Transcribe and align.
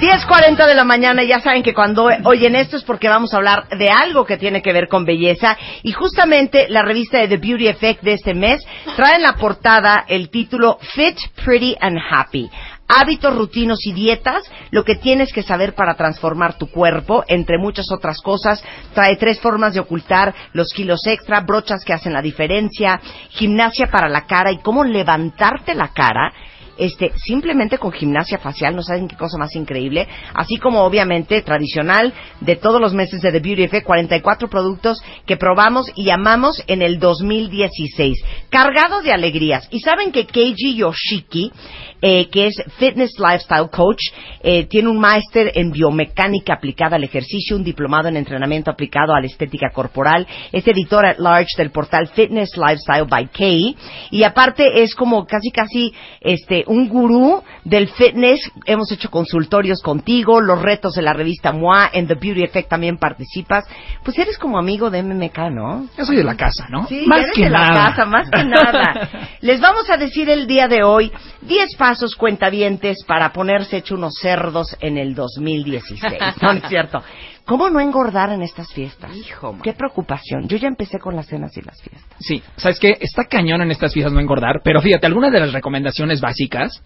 10.40 0.00 0.66
de 0.66 0.74
la 0.74 0.84
mañana, 0.84 1.22
ya 1.24 1.40
saben 1.40 1.62
que 1.62 1.74
cuando 1.74 2.08
oyen 2.24 2.56
esto 2.56 2.78
es 2.78 2.84
porque 2.84 3.10
vamos 3.10 3.34
a 3.34 3.36
hablar 3.36 3.68
de 3.68 3.90
algo 3.90 4.24
que 4.24 4.38
tiene 4.38 4.62
que 4.62 4.72
ver 4.72 4.88
con 4.88 5.04
belleza. 5.04 5.58
Y 5.82 5.92
justamente 5.92 6.68
la 6.70 6.80
revista 6.80 7.18
de 7.18 7.28
The 7.28 7.36
Beauty 7.36 7.68
Effect 7.68 8.02
de 8.02 8.14
este 8.14 8.32
mes 8.32 8.64
trae 8.96 9.16
en 9.16 9.22
la 9.22 9.34
portada 9.34 10.06
el 10.08 10.30
título 10.30 10.78
Fit, 10.94 11.18
Pretty 11.44 11.76
and 11.78 11.98
Happy. 12.10 12.48
Hábitos, 12.88 13.36
rutinos 13.36 13.86
y 13.86 13.92
dietas, 13.92 14.42
lo 14.70 14.84
que 14.84 14.96
tienes 14.96 15.34
que 15.34 15.42
saber 15.42 15.74
para 15.74 15.94
transformar 15.94 16.56
tu 16.56 16.70
cuerpo, 16.70 17.22
entre 17.28 17.58
muchas 17.58 17.92
otras 17.92 18.22
cosas. 18.22 18.64
Trae 18.94 19.16
tres 19.16 19.38
formas 19.38 19.74
de 19.74 19.80
ocultar 19.80 20.34
los 20.54 20.72
kilos 20.72 21.06
extra, 21.06 21.40
brochas 21.42 21.84
que 21.84 21.92
hacen 21.92 22.14
la 22.14 22.22
diferencia, 22.22 22.98
gimnasia 23.28 23.88
para 23.88 24.08
la 24.08 24.26
cara 24.26 24.50
y 24.50 24.60
cómo 24.60 24.82
levantarte 24.82 25.74
la 25.74 25.88
cara 25.88 26.32
este, 26.80 27.12
simplemente 27.16 27.76
con 27.76 27.92
gimnasia 27.92 28.38
facial, 28.38 28.74
no 28.74 28.82
saben 28.82 29.06
qué 29.06 29.14
cosa 29.14 29.36
más 29.36 29.54
increíble, 29.54 30.08
así 30.34 30.56
como 30.56 30.82
obviamente 30.82 31.42
tradicional 31.42 32.14
de 32.40 32.56
todos 32.56 32.80
los 32.80 32.94
meses 32.94 33.20
de 33.20 33.30
The 33.30 33.40
Beauty 33.40 33.64
Effect, 33.64 33.86
44 33.86 34.48
productos 34.48 35.02
que 35.26 35.36
probamos 35.36 35.92
y 35.94 36.08
amamos 36.08 36.62
en 36.66 36.80
el 36.80 36.98
2016, 36.98 38.16
cargado 38.48 39.02
de 39.02 39.12
alegrías. 39.12 39.68
Y 39.70 39.80
saben 39.80 40.10
que 40.10 40.26
Keiji 40.26 40.76
Yoshiki, 40.76 41.52
eh, 42.00 42.28
que 42.30 42.46
es 42.46 42.54
Fitness 42.78 43.12
Lifestyle 43.18 43.68
Coach, 43.70 44.00
eh, 44.42 44.64
tiene 44.64 44.88
un 44.88 44.98
máster 44.98 45.52
en 45.54 45.70
biomecánica 45.72 46.54
aplicada 46.54 46.96
al 46.96 47.04
ejercicio, 47.04 47.56
un 47.56 47.64
diplomado 47.64 48.08
en 48.08 48.16
entrenamiento 48.16 48.70
aplicado 48.70 49.12
a 49.12 49.20
la 49.20 49.26
estética 49.26 49.68
corporal, 49.70 50.26
es 50.50 50.66
editor 50.66 51.04
at 51.04 51.18
large 51.18 51.50
del 51.58 51.70
portal 51.70 52.08
Fitness 52.08 52.56
Lifestyle 52.56 53.06
by 53.06 53.28
Kei, 53.28 53.76
y 54.10 54.22
aparte 54.22 54.82
es 54.82 54.94
como 54.94 55.26
casi 55.26 55.50
casi 55.50 55.92
este 56.22 56.64
un 56.70 56.88
gurú 56.88 57.42
del 57.64 57.88
fitness. 57.88 58.40
Hemos 58.64 58.92
hecho 58.92 59.10
consultorios 59.10 59.82
contigo, 59.82 60.40
los 60.40 60.62
retos 60.62 60.94
de 60.94 61.02
la 61.02 61.12
revista 61.12 61.52
MOA, 61.52 61.90
en 61.92 62.06
The 62.06 62.14
Beauty 62.14 62.44
Effect 62.44 62.68
también 62.68 62.96
participas. 62.96 63.64
Pues 64.04 64.16
eres 64.18 64.38
como 64.38 64.56
amigo 64.56 64.88
de 64.88 65.02
MMK, 65.02 65.38
¿no? 65.50 65.88
Yo 65.98 66.04
soy 66.04 66.16
de 66.16 66.24
la 66.24 66.36
casa, 66.36 66.68
¿no? 66.70 66.86
Sí, 66.86 67.04
más 67.06 67.22
eres 67.22 67.32
que 67.34 67.44
de 67.44 67.50
nada. 67.50 67.68
la 67.68 67.74
casa, 67.74 68.04
más 68.06 68.30
que 68.30 68.44
nada. 68.44 69.08
Les 69.40 69.60
vamos 69.60 69.90
a 69.90 69.96
decir 69.96 70.30
el 70.30 70.46
día 70.46 70.68
de 70.68 70.84
hoy 70.84 71.12
10 71.42 71.74
pasos 71.76 72.14
cuentavientes 72.14 73.04
para 73.04 73.32
ponerse 73.32 73.78
hecho 73.78 73.96
unos 73.96 74.14
cerdos 74.20 74.76
en 74.80 74.96
el 74.96 75.14
2016. 75.14 76.00
No, 76.40 76.52
no 76.52 76.58
es 76.58 76.68
cierto. 76.68 77.02
¿Cómo 77.44 77.68
no 77.70 77.80
engordar 77.80 78.30
en 78.30 78.42
estas 78.42 78.72
fiestas? 78.72 79.14
Hijo, 79.14 79.56
Qué 79.62 79.72
preocupación. 79.72 80.48
Yo 80.48 80.56
ya 80.56 80.68
empecé 80.68 80.98
con 80.98 81.16
las 81.16 81.26
cenas 81.26 81.56
y 81.56 81.62
las 81.62 81.80
fiestas. 81.82 82.16
Sí, 82.20 82.42
¿sabes 82.56 82.78
qué? 82.78 82.96
Está 83.00 83.24
cañón 83.24 83.62
en 83.62 83.70
estas 83.70 83.92
fiestas 83.92 84.12
no 84.12 84.20
engordar, 84.20 84.60
pero 84.62 84.80
fíjate, 84.80 85.06
algunas 85.06 85.32
de 85.32 85.40
las 85.40 85.52
recomendaciones 85.52 86.20
básicas, 86.20 86.82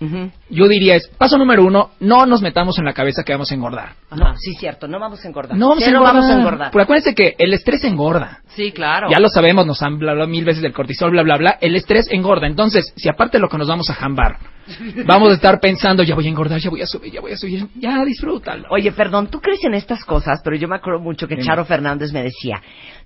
yo 0.50 0.68
diría 0.68 0.96
es, 0.96 1.08
paso 1.08 1.38
número 1.38 1.64
uno, 1.64 1.90
no 2.00 2.26
nos 2.26 2.42
metamos 2.42 2.78
en 2.78 2.84
la 2.84 2.92
cabeza 2.92 3.22
que 3.24 3.32
vamos 3.32 3.50
a 3.50 3.54
engordar. 3.54 3.92
No, 4.10 4.34
sí, 4.36 4.54
cierto, 4.54 4.88
no 4.88 4.98
vamos 4.98 5.24
a 5.24 5.28
engordar. 5.28 5.56
No 5.56 5.70
vamos, 5.70 5.84
a 5.84 5.88
engordar. 5.88 6.14
vamos 6.14 6.30
a 6.30 6.34
engordar. 6.34 6.70
Pero 6.72 6.84
acuérdense 6.84 7.14
que 7.14 7.34
el 7.38 7.52
estrés 7.52 7.84
engorda. 7.84 8.40
Sí, 8.48 8.72
claro. 8.72 9.08
Ya 9.10 9.18
lo 9.18 9.28
sabemos, 9.28 9.66
nos 9.66 9.82
han 9.82 9.94
hablado 9.94 10.26
mil 10.26 10.44
veces 10.44 10.62
del 10.62 10.72
cortisol, 10.72 11.10
bla, 11.10 11.22
bla, 11.22 11.36
bla. 11.36 11.58
El 11.60 11.74
estrés 11.76 12.06
engorda. 12.10 12.46
Entonces, 12.46 12.92
si 12.96 13.08
aparte 13.08 13.38
de 13.38 13.42
lo 13.42 13.48
que 13.48 13.58
nos 13.58 13.68
vamos 13.68 13.90
a 13.90 13.94
jambar, 13.94 14.38
Vamos 15.06 15.30
a 15.30 15.34
estar 15.34 15.60
pensando, 15.60 16.02
ya 16.02 16.14
voy 16.14 16.26
a 16.26 16.30
engordar, 16.30 16.58
ya 16.58 16.70
voy 16.70 16.82
a 16.82 16.86
subir, 16.86 17.12
ya 17.12 17.20
voy 17.20 17.32
a 17.32 17.36
subir, 17.36 17.66
ya 17.76 18.04
disfrútalo. 18.04 18.68
Oye, 18.70 18.92
perdón, 18.92 19.28
tú 19.28 19.40
crees 19.40 19.62
en 19.64 19.74
estas 19.74 20.04
cosas, 20.04 20.40
pero 20.44 20.56
yo 20.56 20.68
me 20.68 20.76
acuerdo 20.76 21.00
mucho 21.00 21.26
que 21.26 21.38
Charo 21.38 21.64
Fernández 21.64 22.12
me 22.12 22.22
decía, 22.22 22.62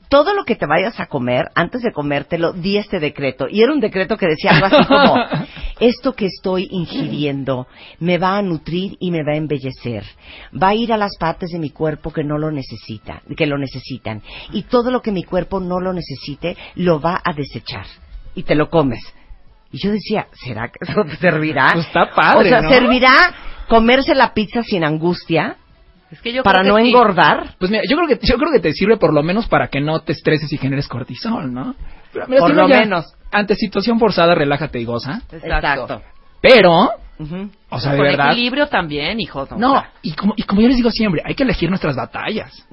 todo 0.08 0.34
lo 0.34 0.44
que 0.44 0.56
te 0.56 0.66
vayas 0.66 0.98
a 1.00 1.06
comer, 1.06 1.46
antes 1.54 1.82
de 1.82 1.92
comértelo, 1.92 2.52
di 2.52 2.78
este 2.78 2.98
decreto. 2.98 3.46
Y 3.48 3.62
era 3.62 3.72
un 3.72 3.80
decreto 3.80 4.16
que 4.16 4.26
decía 4.26 4.52
algo 4.52 4.66
así 4.66 4.86
como, 4.86 5.16
esto 5.80 6.14
que 6.14 6.26
estoy 6.26 6.68
ingiriendo 6.70 7.66
me 8.00 8.18
va 8.18 8.38
a 8.38 8.42
nutrir 8.42 8.96
y 9.00 9.10
me 9.10 9.22
va 9.22 9.32
a 9.32 9.36
embellecer. 9.36 10.04
Va 10.60 10.68
a 10.68 10.74
ir 10.74 10.92
a 10.92 10.96
las 10.96 11.16
partes 11.18 11.50
de 11.50 11.58
mi 11.58 11.70
cuerpo 11.70 12.12
que 12.12 12.24
no 12.24 12.38
lo 12.38 12.50
necesitan, 12.50 13.20
que 13.36 13.46
lo 13.46 13.58
necesitan. 13.58 14.22
Y 14.52 14.62
todo 14.62 14.90
lo 14.90 15.02
que 15.02 15.12
mi 15.12 15.24
cuerpo 15.24 15.60
no 15.60 15.80
lo 15.80 15.92
necesite, 15.92 16.56
lo 16.74 17.00
va 17.00 17.20
a 17.22 17.32
desechar. 17.32 17.86
Y 18.34 18.42
te 18.44 18.54
lo 18.54 18.70
comes. 18.70 19.00
Y 19.70 19.78
yo 19.78 19.92
decía, 19.92 20.28
¿será 20.32 20.68
que 20.68 20.78
eso 20.80 21.04
servirá? 21.20 21.70
Pues 21.74 21.86
está 21.86 22.10
padre, 22.14 22.54
O 22.54 22.60
sea, 22.60 22.68
¿servirá 22.68 23.34
comerse 23.68 24.14
la 24.14 24.32
pizza 24.32 24.62
sin 24.62 24.84
angustia? 24.84 25.56
Es 26.10 26.20
que 26.20 26.32
yo 26.32 26.42
para 26.42 26.62
no 26.62 26.78
engordar. 26.78 27.54
Pues 27.58 27.70
mira, 27.70 27.82
yo 27.88 27.96
creo 27.96 28.08
que 28.08 28.26
yo 28.26 28.36
creo 28.36 28.50
que 28.52 28.60
te 28.60 28.72
sirve 28.72 28.96
por 28.96 29.12
lo 29.12 29.22
menos 29.22 29.46
para 29.46 29.68
que 29.68 29.80
no 29.80 30.00
te 30.00 30.12
estreses 30.12 30.52
y 30.52 30.56
generes 30.56 30.88
cortisol, 30.88 31.52
¿no? 31.52 31.74
por 32.12 32.54
lo 32.54 32.68
menos. 32.68 33.14
Ante 33.30 33.54
situación 33.54 33.98
forzada, 33.98 34.34
relájate 34.34 34.80
y 34.80 34.84
goza. 34.84 35.20
Exacto. 35.30 36.02
Pero, 36.40 36.90
o 37.68 37.80
sea, 37.80 37.92
de 37.92 38.00
verdad. 38.00 38.32
equilibrio 38.32 38.68
también, 38.68 39.20
hijo. 39.20 39.46
No, 39.56 39.84
y 40.02 40.12
como 40.12 40.34
y 40.36 40.44
como 40.44 40.62
yo 40.62 40.68
les 40.68 40.76
digo 40.76 40.90
siempre, 40.90 41.22
hay 41.24 41.34
que 41.34 41.42
elegir 41.42 41.68
nuestras 41.68 41.96
batallas. 41.96 42.66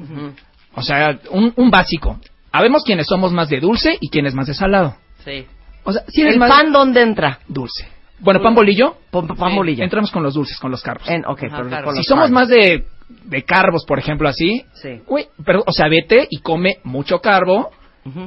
O 0.73 0.81
sea, 0.81 1.19
un, 1.31 1.53
un 1.56 1.69
básico. 1.69 2.19
Habemos 2.52 2.84
quienes 2.84 3.07
somos 3.07 3.34
más 3.34 3.50
de 3.50 3.59
dulce 3.59 3.97
y 4.00 4.09
quienes 4.09 4.34
más 4.34 4.47
de 4.47 4.53
salado. 4.53 4.96
Sí. 5.25 5.46
O 5.84 5.91
sea, 5.91 6.03
si 6.07 6.22
¿El 6.22 6.40
pan 6.40 6.72
dónde 6.72 7.02
entra? 7.02 7.40
Dulce. 7.47 7.88
Bueno, 8.19 8.41
pan 8.41 8.56
bolillo. 8.56 8.96
Pan, 9.12 9.56
bolillo. 9.56 9.84
Entramos 9.84 10.09
con 10.09 10.23
los 10.23 10.34
dulces, 10.34 10.57
con 10.57 10.72
los 10.72 10.81
carbos. 10.81 11.07
En, 11.09 11.25
okay, 11.25 11.50
si 11.96 12.03
somos 12.03 12.31
más 12.31 12.47
de, 12.47 12.85
de 13.07 13.43
carbos, 13.43 13.85
por 13.85 13.99
ejemplo, 13.99 14.27
así. 14.27 14.63
Sí. 14.73 15.01
Uy, 15.07 15.27
pero, 15.45 15.63
o 15.66 15.71
sea, 15.71 15.88
vete 15.88 16.27
y 16.29 16.39
come 16.39 16.77
mucho 16.83 17.19
carbo, 17.19 17.71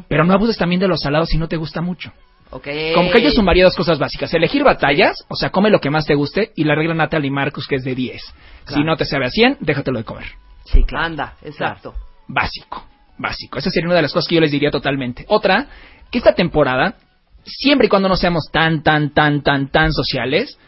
pero 0.09 0.25
no 0.25 0.35
abuses 0.35 0.57
también 0.57 0.81
de 0.81 0.89
los 0.89 1.01
salados 1.01 1.29
si 1.29 1.39
no 1.39 1.49
te 1.49 1.57
gusta 1.57 1.81
mucho. 1.81 2.13
Okay. 2.51 2.95
Como 2.95 3.11
que 3.11 3.19
ellos 3.19 3.35
sumaría 3.35 3.65
dos 3.65 3.77
cosas 3.77 3.99
básicas. 3.99 4.33
Elegir 4.33 4.65
batallas, 4.65 5.17
o 5.29 5.37
sea, 5.37 5.51
come 5.51 5.71
lo 5.71 5.81
que 5.81 5.91
más 5.91 6.07
te 6.07 6.15
guste, 6.15 6.53
y 6.57 6.65
la 6.65 6.75
regla 6.75 6.95
Natalie 6.95 7.31
Marcus, 7.31 7.67
que 7.67 7.77
es 7.77 7.85
de 7.85 7.95
10. 7.95 8.23
Si 8.69 8.83
no 8.85 8.97
te 8.97 9.05
sabe 9.05 9.27
a 9.27 9.31
100, 9.31 9.59
déjatelo 9.61 9.99
de 9.99 10.05
comer. 10.05 10.27
Sí, 10.65 10.83
claro. 10.85 11.07
Anda, 11.07 11.35
exacto. 11.43 11.95
Básico, 12.27 12.85
básico. 13.19 13.59
Esa 13.59 13.71
sería 13.71 13.89
una 13.89 13.97
de 13.97 14.03
las 14.03 14.13
cosas 14.13 14.29
que 14.29 14.37
yo 14.37 14.41
les 14.41 14.51
diría 14.51 14.71
totalmente. 14.71 15.25
Otra, 15.29 15.67
que 16.11 16.19
esta 16.19 16.35
temporada 16.35 16.97
siempre 17.45 17.87
y 17.87 17.89
cuando 17.89 18.09
no 18.09 18.17
seamos 18.17 18.49
tan, 18.51 18.83
tan, 18.83 19.11
tan, 19.11 19.43
tan, 19.43 19.69
tan 19.69 19.93
sociales, 19.93 20.59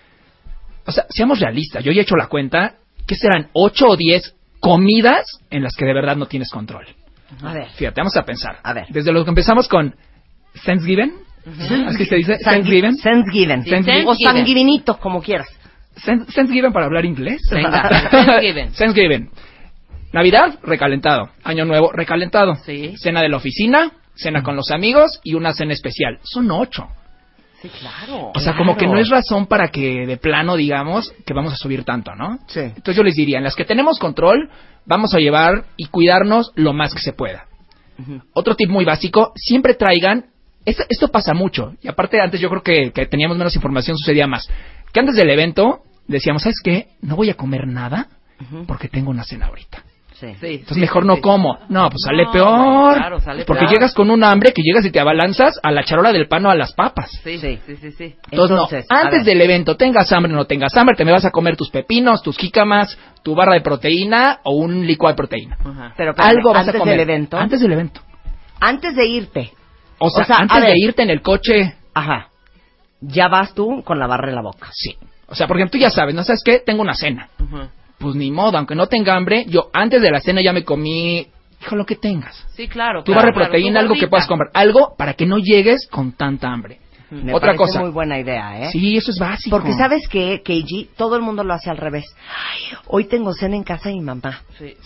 o 0.86 0.92
sea, 0.92 1.06
seamos 1.10 1.40
realistas. 1.40 1.84
Yo 1.84 1.92
ya 1.92 2.00
he 2.00 2.02
hecho 2.02 2.16
la 2.16 2.28
cuenta 2.28 2.76
que 3.10 3.16
serán 3.16 3.48
8 3.54 3.88
o 3.88 3.96
10 3.96 4.36
comidas 4.60 5.26
en 5.50 5.64
las 5.64 5.74
que 5.74 5.84
de 5.84 5.92
verdad 5.92 6.14
no 6.14 6.26
tienes 6.26 6.48
control. 6.48 6.86
A 7.42 7.52
ver. 7.52 7.68
Fíjate, 7.70 8.00
vamos 8.00 8.16
a 8.16 8.22
pensar. 8.22 8.60
A 8.62 8.72
ver. 8.72 8.86
Desde 8.88 9.10
lo 9.10 9.24
que 9.24 9.30
empezamos 9.30 9.66
con 9.66 9.96
Thanksgiving. 10.64 11.12
¿Así 11.88 12.04
se 12.04 12.14
dice? 12.14 12.38
Thanksgiving. 12.38 12.96
Thanksgiving. 12.98 13.64
Thanksgiving. 13.64 14.06
O 14.06 14.14
sanguivinito, 14.14 14.96
como 15.00 15.20
quieras. 15.20 15.48
Thanksgiving 16.04 16.72
para 16.72 16.86
hablar 16.86 17.04
inglés. 17.04 17.42
Thanksgiving. 17.50 18.70
Thanksgiving. 18.78 19.30
Navidad, 20.12 20.60
recalentado. 20.62 21.30
Año 21.42 21.64
Nuevo, 21.64 21.90
recalentado. 21.90 22.54
Sí. 22.64 22.94
Cena 22.96 23.22
de 23.22 23.28
la 23.28 23.38
oficina, 23.38 23.90
cena 24.14 24.44
con 24.44 24.54
los 24.54 24.70
amigos 24.70 25.18
y 25.24 25.34
una 25.34 25.52
cena 25.52 25.72
especial. 25.72 26.20
Son 26.22 26.48
ocho. 26.52 26.86
Sí, 27.60 27.68
claro. 27.68 28.32
O 28.34 28.40
sea, 28.40 28.56
como 28.56 28.76
que 28.76 28.86
no 28.86 28.98
es 28.98 29.10
razón 29.10 29.46
para 29.46 29.68
que 29.68 30.06
de 30.06 30.16
plano 30.16 30.56
digamos 30.56 31.12
que 31.26 31.34
vamos 31.34 31.52
a 31.52 31.56
subir 31.56 31.84
tanto, 31.84 32.14
¿no? 32.14 32.38
Sí. 32.46 32.60
Entonces 32.60 32.96
yo 32.96 33.02
les 33.02 33.14
diría, 33.14 33.38
en 33.38 33.44
las 33.44 33.54
que 33.54 33.64
tenemos 33.64 33.98
control, 33.98 34.50
vamos 34.86 35.14
a 35.14 35.18
llevar 35.18 35.64
y 35.76 35.86
cuidarnos 35.86 36.52
lo 36.54 36.72
más 36.72 36.94
que 36.94 37.00
se 37.00 37.12
pueda. 37.12 37.46
Otro 38.32 38.56
tip 38.56 38.70
muy 38.70 38.86
básico, 38.86 39.32
siempre 39.36 39.74
traigan, 39.74 40.30
esto, 40.64 40.84
esto, 40.88 41.08
pasa 41.08 41.34
mucho, 41.34 41.74
y 41.82 41.88
aparte 41.88 42.18
antes 42.18 42.40
yo 42.40 42.48
creo 42.48 42.62
que, 42.62 42.92
que 42.92 43.04
teníamos 43.04 43.36
menos 43.36 43.54
información, 43.54 43.98
sucedía 43.98 44.26
más, 44.26 44.48
que 44.90 45.00
antes 45.00 45.16
del 45.16 45.28
evento 45.28 45.82
decíamos, 46.08 46.42
¿sabes 46.42 46.60
qué? 46.64 46.88
No 47.02 47.16
voy 47.16 47.28
a 47.28 47.34
comer 47.34 47.66
nada 47.66 48.08
porque 48.66 48.88
tengo 48.88 49.10
una 49.10 49.24
cena 49.24 49.48
ahorita. 49.48 49.84
Sí. 50.20 50.46
Entonces 50.46 50.74
sí, 50.74 50.80
mejor 50.80 51.02
sí, 51.02 51.06
no 51.08 51.14
sí. 51.16 51.20
como. 51.22 51.58
No, 51.68 51.88
pues 51.90 52.02
sale 52.04 52.24
No, 52.24 52.32
peor. 52.32 52.94
claro, 52.96 53.20
sale 53.20 53.44
porque 53.44 53.62
peor. 53.64 53.72
llegas 53.74 53.94
con 53.94 54.10
un 54.10 54.22
hambre 54.24 54.52
que 54.52 54.62
llegas 54.62 54.84
y 54.84 54.90
te 54.90 55.00
abalanzas 55.00 55.58
a 55.62 55.70
la 55.70 55.82
charola 55.82 56.12
del 56.12 56.28
pan 56.28 56.44
o 56.46 56.50
a 56.50 56.54
las 56.54 56.72
papas. 56.72 57.10
Sí, 57.24 57.38
Sí. 57.38 57.58
sí, 57.66 57.76
sí, 57.76 57.90
sí. 57.92 58.04
Entonces, 58.30 58.56
Entonces, 58.58 58.86
no, 58.90 58.96
antes 58.98 59.24
ver. 59.24 59.24
del 59.24 59.40
evento, 59.40 59.76
tengas 59.76 60.12
hambre 60.12 60.32
o 60.32 60.36
no 60.36 60.44
tengas 60.44 60.76
hambre, 60.76 60.94
te 60.96 61.04
me 61.04 61.12
vas 61.12 61.24
a 61.24 61.30
comer 61.30 61.56
tus 61.56 61.70
pepinos, 61.70 62.22
tus 62.22 62.36
jícamas, 62.36 62.98
tu 63.22 63.34
barra 63.34 63.54
de 63.54 63.60
proteína 63.62 64.40
o 64.44 64.52
un 64.54 64.86
licuado 64.86 65.12
de 65.14 65.16
proteína. 65.16 65.56
Pero 65.96 66.10
espérame, 66.10 66.36
Algo 66.36 66.50
vas 66.52 66.60
antes 66.60 66.74
a 66.74 66.78
comer. 66.78 66.98
del 66.98 67.08
evento. 67.10 67.38
Antes 67.38 67.60
del 67.60 67.72
evento. 67.72 68.00
Antes 68.60 68.94
de 68.94 69.06
irte. 69.06 69.52
O 69.98 70.10
sea, 70.10 70.22
O 70.22 70.26
sea, 70.26 70.36
a 70.36 70.40
antes 70.40 70.62
de 70.62 70.72
irte 70.76 71.02
en 71.02 71.10
el 71.10 71.22
coche, 71.22 71.74
Ajá. 71.94 72.28
Ya 73.00 73.28
vas 73.28 73.54
tú 73.54 73.82
con 73.82 73.98
la 73.98 74.06
barra 74.06 74.28
en 74.28 74.34
la 74.34 74.42
boca. 74.42 74.68
sí. 74.72 74.96
O 75.26 75.34
sea, 75.34 75.46
porque 75.46 75.64
tú 75.66 75.78
ya 75.78 75.90
sabes, 75.90 76.14
¿no 76.14 76.24
sabes 76.24 76.42
qué? 76.44 76.58
Tengo 76.58 76.82
una 76.82 76.94
cena. 76.94 77.28
Pues 78.00 78.14
ni 78.14 78.30
modo, 78.30 78.56
aunque 78.56 78.74
no 78.74 78.86
tenga 78.86 79.14
hambre, 79.14 79.44
yo 79.46 79.68
antes 79.74 80.00
de 80.00 80.10
la 80.10 80.20
cena 80.20 80.40
ya 80.40 80.54
me 80.54 80.64
comí, 80.64 81.28
hijo, 81.60 81.76
lo 81.76 81.84
que 81.84 81.96
tengas. 81.96 82.46
Sí, 82.56 82.66
claro. 82.66 83.04
Tu 83.04 83.12
claro, 83.12 83.26
barra 83.26 83.34
claro, 83.34 83.50
proteína, 83.50 83.80
algo 83.80 83.94
que 83.94 84.08
puedas 84.08 84.26
comprar. 84.26 84.50
Algo 84.54 84.94
para 84.96 85.12
que 85.12 85.26
no 85.26 85.36
llegues 85.36 85.86
con 85.86 86.12
tanta 86.12 86.48
hambre. 86.48 86.78
Me 87.10 87.34
Otra 87.34 87.56
cosa. 87.56 87.80
muy 87.80 87.90
buena 87.90 88.18
idea, 88.18 88.60
¿eh? 88.60 88.70
Sí, 88.70 88.96
eso 88.96 89.10
es 89.10 89.18
básico. 89.18 89.54
Porque 89.54 89.74
sabes 89.74 90.08
que, 90.08 90.42
KG, 90.42 90.96
todo 90.96 91.16
el 91.16 91.22
mundo 91.22 91.44
lo 91.44 91.52
hace 91.52 91.68
al 91.68 91.76
revés. 91.76 92.04
Ay, 92.16 92.78
hoy 92.86 93.04
tengo 93.04 93.34
cena 93.34 93.56
en 93.56 93.64
casa 93.64 93.88
de 93.88 93.96
mi 93.96 94.00
mamá. 94.00 94.42
Sí. 94.56 94.76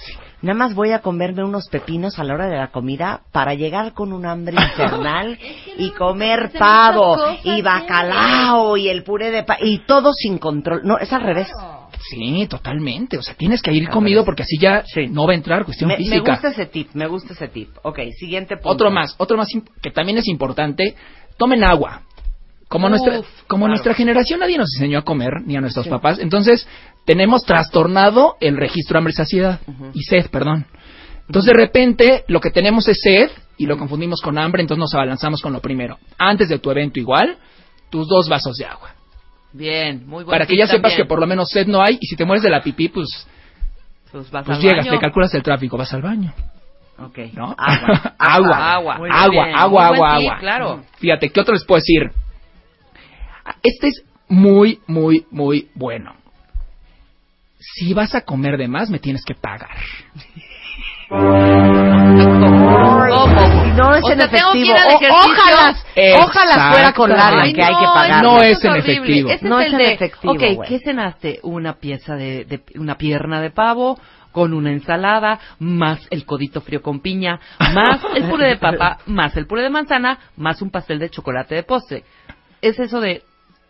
Nada 0.40 0.58
más 0.58 0.74
voy 0.74 0.92
a 0.92 1.00
comerme 1.00 1.44
unos 1.44 1.68
pepinos 1.68 2.18
a 2.18 2.24
la 2.24 2.34
hora 2.34 2.46
de 2.48 2.56
la 2.56 2.68
comida 2.68 3.20
para 3.30 3.54
llegar 3.54 3.92
con 3.92 4.12
un 4.12 4.26
hambre 4.26 4.56
infernal 4.56 5.38
y 5.78 5.90
comer 5.92 6.50
pavo 6.58 7.16
y 7.44 7.62
bacalao 7.62 8.76
y 8.76 8.88
el 8.88 9.04
puré 9.04 9.30
de 9.30 9.44
pa 9.44 9.58
y 9.60 9.78
todo 9.86 10.12
sin 10.12 10.38
control. 10.38 10.80
No, 10.82 10.98
es 10.98 11.12
al 11.12 11.22
revés. 11.22 11.48
Sí, 12.10 12.46
totalmente. 12.48 13.16
O 13.18 13.22
sea, 13.22 13.34
tienes 13.34 13.62
que 13.62 13.72
ir 13.72 13.88
comido 13.88 14.24
porque 14.24 14.42
así 14.42 14.58
ya 14.58 14.84
no 15.10 15.26
va 15.26 15.32
a 15.32 15.36
entrar 15.36 15.64
cuestión 15.64 15.88
Me, 15.88 15.96
me 15.96 16.04
física. 16.04 16.32
gusta 16.32 16.48
ese 16.48 16.66
tip, 16.66 16.88
me 16.94 17.06
gusta 17.06 17.32
ese 17.32 17.48
tip. 17.48 17.70
Ok, 17.82 17.98
siguiente 18.18 18.56
punto. 18.56 18.68
Otro 18.70 18.90
más, 18.90 19.14
otro 19.18 19.36
más 19.36 19.48
que 19.82 19.90
también 19.90 20.18
es 20.18 20.28
importante, 20.28 20.94
tomen 21.38 21.64
agua. 21.64 22.02
Como 22.68 22.86
Uf, 22.86 22.90
nuestra 22.90 23.12
como 23.46 23.62
claro. 23.62 23.68
nuestra 23.72 23.94
generación 23.94 24.40
nadie 24.40 24.58
nos 24.58 24.74
enseñó 24.74 24.98
a 24.98 25.02
comer 25.02 25.32
ni 25.44 25.56
a 25.56 25.60
nuestros 25.60 25.86
papás, 25.86 26.18
entonces 26.18 26.66
tenemos 27.04 27.44
trastornado 27.44 28.36
el 28.40 28.56
registro 28.56 28.98
hambre 28.98 29.12
y 29.12 29.16
saciedad 29.16 29.60
y 29.92 30.02
sed, 30.02 30.26
perdón. 30.30 30.66
Entonces 31.26 31.52
de 31.54 31.60
repente 31.60 32.24
lo 32.28 32.40
que 32.40 32.50
tenemos 32.50 32.88
es 32.88 32.98
sed 33.00 33.30
y 33.58 33.66
lo 33.66 33.78
confundimos 33.78 34.20
con 34.20 34.38
hambre, 34.38 34.62
entonces 34.62 34.80
nos 34.80 34.94
abalanzamos 34.94 35.40
con 35.40 35.52
lo 35.52 35.60
primero. 35.60 35.98
Antes 36.18 36.48
de 36.48 36.58
tu 36.58 36.70
evento 36.70 36.98
igual, 36.98 37.38
tus 37.90 38.08
dos 38.08 38.28
vasos 38.28 38.56
de 38.56 38.64
agua. 38.66 38.93
Bien, 39.54 40.00
muy 40.06 40.24
bueno. 40.24 40.30
Para 40.30 40.46
que 40.46 40.56
ya 40.56 40.66
sepas 40.66 40.94
que 40.94 41.04
por 41.06 41.18
lo 41.20 41.26
menos 41.26 41.48
sed 41.48 41.66
no 41.68 41.80
hay 41.80 41.96
y 42.00 42.06
si 42.06 42.16
te 42.16 42.24
mueres 42.24 42.42
de 42.42 42.50
la 42.50 42.60
pipí, 42.62 42.88
pues, 42.88 43.26
Pues, 44.12 44.30
vas 44.30 44.44
pues 44.44 44.58
al 44.58 44.62
llegas, 44.62 44.84
baño. 44.86 44.98
te 44.98 45.02
calculas 45.02 45.32
el 45.34 45.42
tráfico, 45.42 45.76
vas 45.78 45.94
al 45.94 46.02
baño. 46.02 46.32
Ok. 46.98 47.18
¿no? 47.34 47.54
Agua. 47.56 48.14
agua, 48.18 48.74
Agua. 48.74 48.98
Muy 48.98 49.10
agua, 49.12 49.44
bien. 49.46 49.56
agua, 49.56 49.88
Muy 49.88 49.98
buen 49.98 50.10
agua, 50.10 50.18
tip, 50.18 50.28
agua. 50.28 50.38
claro. 50.40 50.84
Fíjate, 50.98 51.28
¿qué 51.30 51.40
otro 51.40 51.54
les 51.54 51.64
puedo 51.64 51.80
decir? 51.80 52.10
Este 53.62 53.88
es 53.88 54.04
muy, 54.28 54.80
muy, 54.86 55.24
muy 55.30 55.68
bueno. 55.74 56.14
Si 57.58 57.94
vas 57.94 58.14
a 58.14 58.20
comer 58.22 58.56
de 58.58 58.68
más, 58.68 58.90
me 58.90 58.98
tienes 58.98 59.24
que 59.24 59.34
pagar. 59.34 59.70
¿Cómo? 63.10 63.63
No 63.76 63.94
es 63.94 64.02
O 64.04 64.10
en 64.12 64.18
sea, 64.20 64.30
tengo 64.30 64.52
que 64.52 64.58
ir 64.58 64.70
efectivo. 64.70 64.76
al 64.76 64.94
O- 64.94 65.00
ejercicio. 65.00 65.54
ojalá, 66.18 66.24
ojalá 66.24 66.72
fuera 66.72 66.92
con 66.92 67.12
Ay, 67.12 67.52
que 67.52 67.62
hay 67.62 67.74
que 67.74 67.82
no, 67.82 67.94
pagar. 67.94 68.22
No 68.22 68.40
es 68.40 68.64
en 68.64 68.76
efectivo. 68.76 69.30
Ese 69.30 69.48
No 69.48 69.60
es 69.60 69.66
es 69.68 69.72
el 69.74 69.80
en 69.80 69.86
de, 69.86 69.94
efectivo, 69.94 70.32
ok, 70.32 70.42
güey. 70.54 70.68
¿qué 70.68 70.78
cenaste? 70.80 71.40
Una 71.42 71.74
pieza 71.74 72.14
de, 72.16 72.44
de- 72.44 72.62
una 72.78 72.96
pierna 72.96 73.40
de 73.40 73.50
pavo 73.50 73.98
con 74.32 74.52
una 74.52 74.72
ensalada, 74.72 75.38
más 75.60 76.06
el 76.10 76.24
codito 76.26 76.60
frío 76.60 76.82
con 76.82 77.00
piña, 77.00 77.38
más 77.72 78.00
el 78.16 78.24
puré 78.28 78.48
de 78.48 78.56
papa, 78.56 78.98
más 79.06 79.36
el 79.36 79.46
puré 79.46 79.62
de 79.62 79.70
manzana, 79.70 80.18
más 80.36 80.60
un 80.60 80.70
pastel 80.70 80.98
de 80.98 81.10
chocolate 81.10 81.54
de 81.54 81.62
postre. 81.62 82.02
Es 82.60 82.78
eso 82.80 83.00
de 83.00 83.22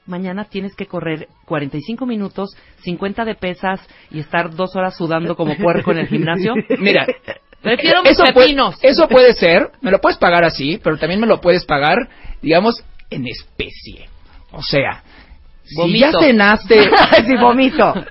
mañana 0.07 0.45
tienes 0.45 0.75
que 0.77 0.87
correr 0.87 1.29
45 1.47 2.05
minutos, 2.07 2.51
50 2.83 3.25
de 3.25 3.35
pesas 3.35 3.81
y 4.11 4.21
estar 4.21 4.55
dos 4.55 4.75
horas 4.77 4.97
sudando 4.97 5.35
como 5.37 5.57
puerco 5.57 5.93
en 5.93 5.99
el 5.99 6.09
gimnasio. 6.09 6.55
Mira, 6.79 7.07
Prefiero 7.65 8.03
mis 8.03 8.13
eso, 8.13 8.23
pepinos. 8.25 8.77
puede, 8.77 8.93
eso 8.93 9.09
puede 9.09 9.33
ser, 9.33 9.71
me 9.81 9.91
lo 9.91 10.01
puedes 10.01 10.19
pagar 10.19 10.45
así, 10.45 10.79
pero 10.83 10.97
también 10.99 11.21
me 11.21 11.27
lo 11.27 11.41
puedes 11.41 11.65
pagar, 11.65 11.97
digamos, 12.41 12.85
en 13.11 13.27
especie. 13.27 14.09
O 14.53 14.63
sea, 14.63 15.03
si 15.65 15.99
ya 15.99 16.13
cenaste, 16.13 16.91
si 17.27 17.37
vomito. 17.37 17.95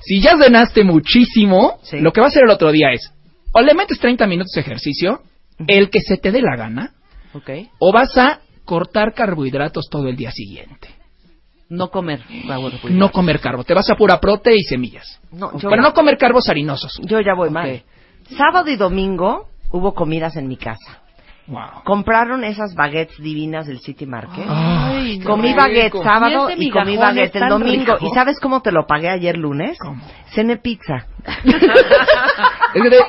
si 0.00 0.20
ya 0.20 0.36
cenaste 0.38 0.84
muchísimo, 0.84 1.78
Sí. 1.82 1.98
lo 2.00 2.12
que 2.12 2.20
va 2.20 2.26
a 2.26 2.30
hacer 2.30 2.44
el 2.44 2.50
otro 2.50 2.70
día 2.72 2.92
es, 2.92 3.12
o 3.52 3.60
le 3.60 3.74
metes 3.74 3.98
30 3.98 4.26
minutos 4.26 4.52
de 4.54 4.60
ejercicio, 4.60 5.20
el 5.66 5.90
que 5.90 6.00
se 6.00 6.16
te 6.18 6.30
dé 6.30 6.40
la 6.42 6.56
gana, 6.56 6.92
o 7.78 7.92
vas 7.92 8.16
a 8.16 8.40
cortar 8.64 9.12
carbohidratos 9.14 9.88
todo 9.90 10.08
el 10.08 10.16
día 10.16 10.30
siguiente. 10.30 10.88
No 11.68 11.90
comer. 11.90 12.20
carbohidratos. 12.46 12.90
No 12.92 13.10
comer 13.10 13.40
carbo, 13.40 13.64
te 13.64 13.74
vas 13.74 13.88
a 13.90 13.96
pura 13.96 14.20
prote 14.20 14.54
y 14.54 14.62
semillas. 14.62 15.20
No, 15.32 15.58
yo, 15.58 15.68
Pero 15.68 15.82
no 15.82 15.92
comer 15.92 16.16
carbos 16.18 16.48
harinosos. 16.48 17.00
yo 17.04 17.20
ya 17.20 17.34
voy 17.34 17.50
mal. 17.50 17.82
Sábado 18.36 18.70
y 18.70 18.76
domingo 18.76 19.48
hubo 19.70 19.94
comidas 19.94 20.36
en 20.36 20.46
mi 20.48 20.56
casa. 20.56 21.02
Wow. 21.48 21.84
Compraron 21.84 22.42
esas 22.42 22.74
baguettes 22.74 23.18
divinas 23.18 23.66
del 23.68 23.78
City 23.78 24.04
Market. 24.04 24.44
Ay, 24.48 25.20
comí 25.20 25.48
rico. 25.50 25.60
baguette 25.60 26.02
sábado 26.02 26.50
Y 26.50 26.54
ese 26.54 26.64
y 26.64 26.70
comí 26.70 26.96
baguette 26.96 27.36
el 27.36 27.48
domingo. 27.48 27.94
rico. 27.94 28.06
¿Y 28.06 28.10
sabes 28.14 28.40
cómo 28.40 28.62
te 28.62 28.72
lo 28.72 28.84
pagué 28.86 29.08
ayer 29.10 29.36
lunes? 29.36 29.78
¿Cómo? 29.78 30.02
Cené 30.34 30.56
pizza. 30.56 31.06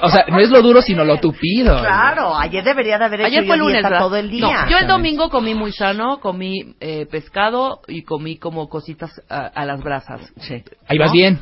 O 0.01 0.10
sea, 0.10 0.25
no 0.30 0.39
es 0.39 0.50
lo 0.50 0.62
duro, 0.62 0.81
sino 0.81 1.04
lo 1.04 1.18
tupido. 1.19 1.80
Claro, 1.80 2.38
ayer 2.38 2.63
debería 2.63 2.98
de 2.98 3.06
haber 3.06 3.22
hecho 3.22 3.28
Ayer 3.28 3.44
yo 3.44 3.48
fue 3.48 3.57
lunes, 3.57 3.81
dieta 3.81 3.98
todo 3.98 4.16
el 4.16 4.30
día. 4.30 4.63
No, 4.66 4.69
yo 4.69 4.78
el 4.78 4.88
domingo 4.88 5.30
comí 5.30 5.54
muy 5.54 5.72
sano, 5.72 6.19
comí 6.19 6.75
eh, 6.80 7.06
pescado 7.10 7.81
y 7.88 8.04
comí 8.04 8.38
como 8.38 8.69
cositas 8.69 9.12
a, 9.30 9.48
a 9.48 9.66
las 9.66 9.81
brasas. 9.84 10.31
Sí. 10.42 10.63
Ahí 10.88 10.98
vas 10.98 11.07
¿No? 11.10 11.13
bien. 11.13 11.39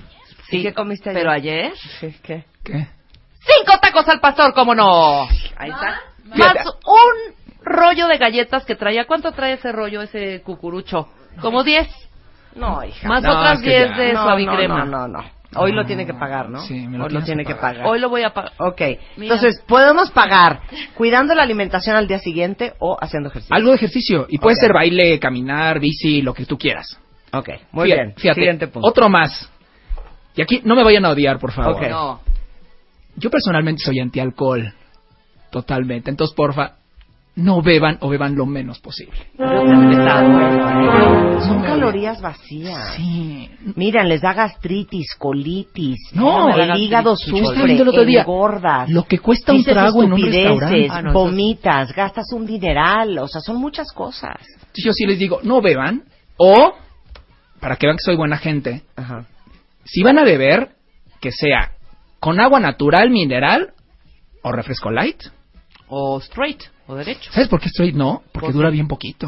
¿Y 0.51 0.61
qué 0.63 0.73
comiste 0.73 1.09
ayer? 1.09 1.21
Pero 1.21 1.31
ayer... 1.31 1.73
Sí, 1.99 2.15
¿Qué? 2.23 2.45
¿Qué? 2.63 2.87
¡Cinco 3.39 3.77
tacos 3.81 4.07
al 4.07 4.19
pastor, 4.19 4.53
cómo 4.53 4.73
no! 4.75 5.23
Ahí 5.57 5.69
está. 5.71 6.01
Más 6.25 6.55
un 6.85 7.35
rollo 7.63 8.07
de 8.07 8.17
galletas 8.17 8.65
que 8.65 8.75
traía. 8.75 9.05
¿Cuánto 9.05 9.31
trae 9.31 9.53
ese 9.53 9.71
rollo, 9.71 10.01
ese 10.01 10.41
cucurucho? 10.41 11.09
Como 11.41 11.63
diez. 11.63 11.87
No, 12.55 12.83
hija. 12.83 13.07
Más 13.07 13.21
No, 13.23 13.31
otras 13.31 13.59
es 13.59 13.61
que 13.63 13.69
diez 13.69 13.89
ya. 13.89 13.97
de 13.97 14.13
no, 14.13 14.23
suavicrema. 14.23 14.85
No, 14.85 15.07
no, 15.07 15.07
no. 15.07 15.35
Hoy 15.57 15.71
lo 15.71 15.85
tiene 15.85 16.05
que 16.05 16.13
pagar, 16.13 16.49
¿no? 16.49 16.59
Sí, 16.61 16.85
me 16.87 16.97
lo 16.97 17.05
Hoy 17.05 17.13
lo 17.13 17.23
tiene 17.23 17.43
que 17.45 17.53
que 17.53 17.59
pagar. 17.59 17.85
Hoy 17.85 17.99
lo 17.99 18.09
voy 18.09 18.23
a 18.23 18.33
pagar. 18.33 18.51
Ok. 18.57 18.81
Mira. 19.15 19.35
Entonces, 19.35 19.61
podemos 19.65 20.11
pagar 20.11 20.59
cuidando 20.95 21.33
la 21.33 21.43
alimentación 21.43 21.95
al 21.95 22.07
día 22.07 22.19
siguiente 22.19 22.73
o 22.79 22.97
haciendo 22.99 23.29
ejercicio. 23.29 23.55
Algo 23.55 23.69
de 23.69 23.75
ejercicio. 23.77 24.25
Y 24.29 24.37
puede 24.37 24.57
ser 24.57 24.73
baile, 24.73 25.17
caminar, 25.19 25.79
bici, 25.79 26.21
lo 26.21 26.33
que 26.33 26.45
tú 26.45 26.57
quieras. 26.57 26.99
Ok, 27.31 27.49
muy 27.71 27.85
Fíjate, 27.85 28.03
bien. 28.03 28.15
Fíjate, 28.17 28.41
Siguiente 28.41 28.67
punto. 28.67 28.87
otro 28.87 29.07
más. 29.07 29.49
Y 30.35 30.41
aquí 30.41 30.61
no 30.65 30.75
me 30.75 30.83
vayan 30.83 31.05
a 31.05 31.11
odiar, 31.11 31.39
por 31.39 31.51
favor. 31.53 31.75
Ok. 31.81 31.89
No. 31.89 32.19
Yo 33.15 33.29
personalmente 33.29 33.81
soy 33.83 33.99
antialcohol. 33.99 34.73
Totalmente. 35.55 36.09
Entonces, 36.09 36.35
porfa, 36.35 36.73
no 37.37 37.61
beban 37.61 37.97
o 38.01 38.09
beban 38.09 38.35
lo 38.35 38.45
menos 38.45 38.79
posible. 38.79 39.15
Son 39.37 41.63
calorías 41.63 42.21
vacías. 42.21 42.95
Sí. 42.97 43.49
Miren, 43.77 44.09
les 44.09 44.19
da 44.19 44.33
gastritis, 44.33 45.15
colitis. 45.17 46.11
No, 46.13 46.53
el 46.53 46.77
hígado 46.77 47.15
sufre, 47.15 47.67
viendo 47.67 47.83
el 47.83 47.87
otro 47.87 48.03
día, 48.03 48.23
engordas. 48.23 48.89
Lo 48.89 49.03
que 49.03 49.19
cuesta 49.19 49.53
un 49.53 49.63
trago 49.63 50.03
en 50.03 50.11
un 50.11 50.21
restaurante. 50.21 50.87
Ah, 50.91 51.01
no, 51.01 51.13
vomitas, 51.13 51.95
gastas 51.95 52.33
un 52.33 52.45
dineral, 52.45 53.17
o 53.19 53.29
sea, 53.29 53.39
son 53.39 53.55
muchas 53.55 53.93
cosas. 53.93 54.45
Yo 54.73 54.91
sí 54.91 55.05
les 55.05 55.17
digo, 55.17 55.39
no 55.41 55.61
beban. 55.61 56.03
O, 56.35 56.73
para 57.61 57.77
que 57.77 57.87
vean 57.87 57.95
que 57.95 58.03
soy 58.03 58.17
buena 58.17 58.35
gente, 58.35 58.81
Ajá. 58.97 59.25
si 59.85 60.03
van 60.03 60.19
a 60.19 60.25
beber, 60.25 60.71
que 61.21 61.31
sea 61.31 61.71
con 62.19 62.41
agua 62.41 62.59
natural, 62.59 63.09
mineral 63.09 63.71
o 64.41 64.51
refresco 64.51 64.91
light. 64.91 65.23
O 65.87 66.19
straight, 66.19 66.61
o 66.87 66.95
derecho. 66.95 67.31
¿Sabes 67.31 67.47
por 67.49 67.59
qué 67.61 67.67
straight 67.69 67.95
no? 67.95 68.23
Porque 68.31 68.47
¿Por 68.47 68.53
dura 68.53 68.69
bien 68.69 68.87
poquito. 68.87 69.27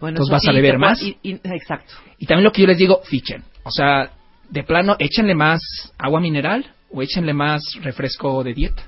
Bueno, 0.00 0.16
Entonces 0.16 0.32
vas 0.32 0.48
a 0.48 0.52
beber 0.52 0.78
más. 0.78 1.00
y- 1.02 1.16
y- 1.22 1.40
exacto. 1.44 1.94
Y 2.18 2.26
también 2.26 2.44
lo 2.44 2.52
que 2.52 2.62
yo 2.62 2.66
les 2.66 2.78
digo, 2.78 3.00
fichen. 3.04 3.44
O 3.62 3.70
sea, 3.70 4.10
de 4.50 4.64
plano, 4.64 4.96
échenle 4.98 5.34
más 5.34 5.60
agua 5.98 6.20
mineral 6.20 6.66
o 6.90 7.02
échenle 7.02 7.32
más 7.32 7.62
refresco 7.82 8.42
de 8.42 8.52
dieta. 8.52 8.82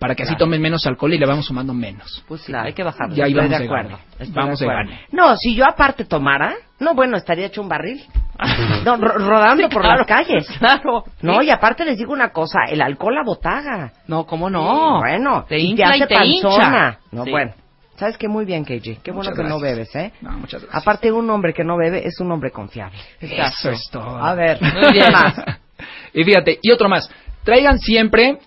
Para 0.00 0.16
que 0.16 0.24
así 0.24 0.34
tomen 0.36 0.60
menos 0.60 0.84
alcohol 0.84 1.14
y 1.14 1.18
le 1.18 1.26
vamos 1.26 1.46
sumando 1.46 1.72
menos. 1.72 2.24
Pues 2.26 2.42
Claro. 2.42 2.66
hay 2.66 2.72
que 2.72 2.82
bajarlo. 2.82 3.14
Ya 3.14 3.24
ahí 3.26 3.34
vamos 3.34 3.52
de 3.52 3.58
de 3.58 3.64
acuerdo. 3.64 3.90
gane. 3.90 4.02
Estoy 4.18 4.30
Vamos 4.34 4.58
de 4.58 4.66
de 4.66 4.72
acuerdo. 4.72 4.90
gane. 4.90 5.06
No, 5.12 5.36
si 5.36 5.54
yo 5.54 5.64
aparte 5.64 6.04
tomara, 6.04 6.56
no, 6.82 6.94
bueno, 6.94 7.16
estaría 7.16 7.46
hecho 7.46 7.62
un 7.62 7.68
barril. 7.68 8.02
No, 8.84 8.96
ro- 8.96 9.18
rodando 9.18 9.68
por 9.68 9.82
claro. 9.82 9.98
las 9.98 10.06
calles. 10.06 10.46
Claro. 10.58 11.04
No, 11.22 11.42
y 11.42 11.50
aparte 11.50 11.84
les 11.84 11.96
digo 11.96 12.12
una 12.12 12.30
cosa, 12.30 12.60
el 12.68 12.82
alcohol 12.82 13.14
la 13.14 13.22
botaga. 13.24 13.92
No, 14.08 14.26
¿cómo 14.26 14.50
no? 14.50 14.98
Bueno, 14.98 15.44
te 15.48 15.58
y 15.58 15.70
infla 15.70 15.92
te 16.06 16.14
hace 16.14 16.24
y 16.26 16.42
panzona. 16.42 16.64
hincha. 16.88 16.98
No, 17.12 17.24
Sí. 17.24 17.30
bueno. 17.30 17.52
¿Sabes 17.96 18.16
qué? 18.18 18.26
Muy 18.26 18.44
bien, 18.44 18.64
KG. 18.64 19.00
Qué 19.02 19.12
bueno 19.12 19.30
Muchas 19.30 19.36
que 19.36 19.42
no 19.44 19.58
gracias. 19.60 19.92
bebes, 19.92 19.94
¿eh? 19.96 20.12
No, 20.22 20.32
muchas 20.32 20.62
gracias. 20.62 20.82
Aparte, 20.82 21.12
un 21.12 21.28
hombre 21.30 21.54
que 21.54 21.62
no 21.62 21.76
bebe 21.76 22.04
es 22.04 22.18
un 22.20 22.32
hombre 22.32 22.50
confiable. 22.50 22.98
Eso 23.20 23.70
es 23.70 23.88
todo. 23.92 24.16
A 24.16 24.34
ver, 24.34 24.60
Muy 24.60 24.92
bien. 24.92 25.04
¿qué 25.06 25.10
más? 25.12 25.34
y 26.14 26.24
fíjate, 26.24 26.58
y 26.62 26.70
otro 26.72 26.88
más. 26.88 27.08
traigan 27.44 27.78
siempre 27.78 28.38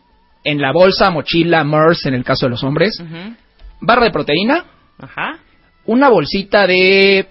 en 0.43 0.59
la 0.61 0.73
bolsa, 0.73 1.09
mochila, 1.09 1.63
MERS 1.63 2.05
en 2.07 2.15
el 2.15 2.23
caso 2.25 2.47
de 2.47 2.49
los 2.49 2.63
hombres, 2.65 2.99
Ujú. 2.99 3.33
barra 3.81 4.03
de 4.05 4.11
proteína, 4.11 4.65
Ajá. 4.99 5.37
una 5.85 6.09
bolsita 6.09 6.67
de 6.67 7.27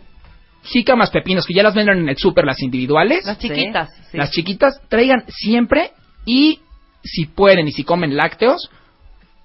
jícamas 0.65 1.11
pepinos 1.11 1.47
que 1.47 1.55
ya 1.55 1.63
las 1.63 1.75
venden 1.75 1.99
en 1.99 2.09
el 2.09 2.17
súper, 2.17 2.45
las 2.45 2.61
individuales, 2.63 3.25
Las 3.25 3.39
chiquitas. 3.39 3.91
sí. 4.11 4.17
las 4.17 4.31
chiquitas, 4.31 4.81
traigan 4.89 5.25
siempre 5.29 5.93
y 6.25 6.61
si 7.03 7.27
pueden 7.27 7.69
y 7.69 7.73
si 7.73 7.85
comen 7.85 8.17
lácteos, 8.17 8.71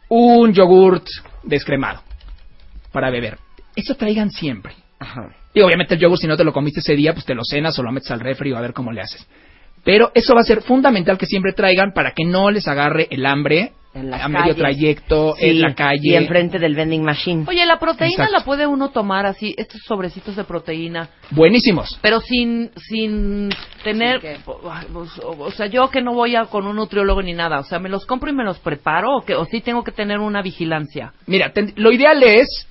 un 0.07 0.53
yogurt 0.53 1.05
descremado 1.43 2.01
para 2.91 3.09
beber. 3.11 3.38
Eso 3.75 3.95
traigan 3.95 4.31
siempre. 4.31 4.73
Ajá. 4.99 5.29
Y 5.53 5.61
obviamente 5.61 5.95
el 5.95 5.99
yogur, 5.99 6.17
si 6.17 6.27
no 6.27 6.38
te 6.38 6.43
lo 6.43 6.53
comiste 6.53 6.79
ese 6.79 6.95
día, 6.95 7.13
pues 7.13 7.25
te 7.25 7.33
lo 7.35 7.43
cenas 7.43 7.77
o 7.79 7.83
lo 7.83 7.91
metes 7.91 8.11
al 8.11 8.19
refri 8.19 8.51
o 8.51 8.57
a 8.57 8.61
ver 8.61 8.73
cómo 8.73 8.91
le 8.91 9.01
haces. 9.01 9.27
Pero 9.83 10.11
eso 10.13 10.33
va 10.35 10.41
a 10.41 10.43
ser 10.43 10.61
fundamental 10.61 11.17
que 11.17 11.25
siempre 11.25 11.53
traigan 11.53 11.93
para 11.93 12.11
que 12.13 12.25
no 12.25 12.51
les 12.51 12.67
agarre 12.67 13.07
el 13.11 13.25
hambre 13.25 13.73
En 13.91 14.12
las 14.12 14.22
a 14.24 14.27
medio 14.27 14.55
trayecto, 14.55 15.34
Sí, 15.39 15.48
en 15.48 15.62
la 15.62 15.74
calle. 15.74 16.00
Y 16.12 16.15
enfrente 16.15 16.60
del 16.60 16.75
vending 16.75 17.03
machine. 17.03 17.46
Oye, 17.48 17.65
la 17.65 17.79
proteína 17.79 18.25
Exacto. 18.25 18.34
la 18.38 18.46
puede 18.46 18.67
uno 18.67 18.89
tomar 18.89 19.25
así, 19.25 19.55
estos 19.58 19.81
sobrecitos 19.88 20.36
de 20.36 20.43
proteína, 20.43 21.10
Buenísimos. 21.31 21.98
pero 22.01 22.22
sin 22.22 22.69
sin 22.88 23.50
tener, 23.84 24.22
o, 24.46 24.72
o 25.39 25.51
sea, 25.51 25.65
yo 25.65 25.89
que 25.89 26.01
no 26.03 26.13
voy 26.13 26.36
a 26.36 26.46
con 26.46 26.67
un 26.67 26.75
nutriólogo 26.75 27.24
ni 27.24 27.34
nada, 27.34 27.60
o 27.60 27.63
sea, 27.63 27.79
me 27.79 27.89
los 27.89 28.05
compro 28.05 28.29
y 28.29 28.34
me 28.36 28.43
los 28.43 28.60
preparo 28.60 29.17
o 29.17 29.22
que 29.25 29.34
o 29.34 29.46
sí 29.46 29.60
tengo 29.62 29.84
que 29.84 29.91
tener 29.91 30.19
una 30.19 30.43
vigilancia. 30.43 31.13
Mira, 31.25 31.51
ten- 31.51 31.74
lo 31.75 31.91
ideal 31.91 32.22
es, 32.22 32.67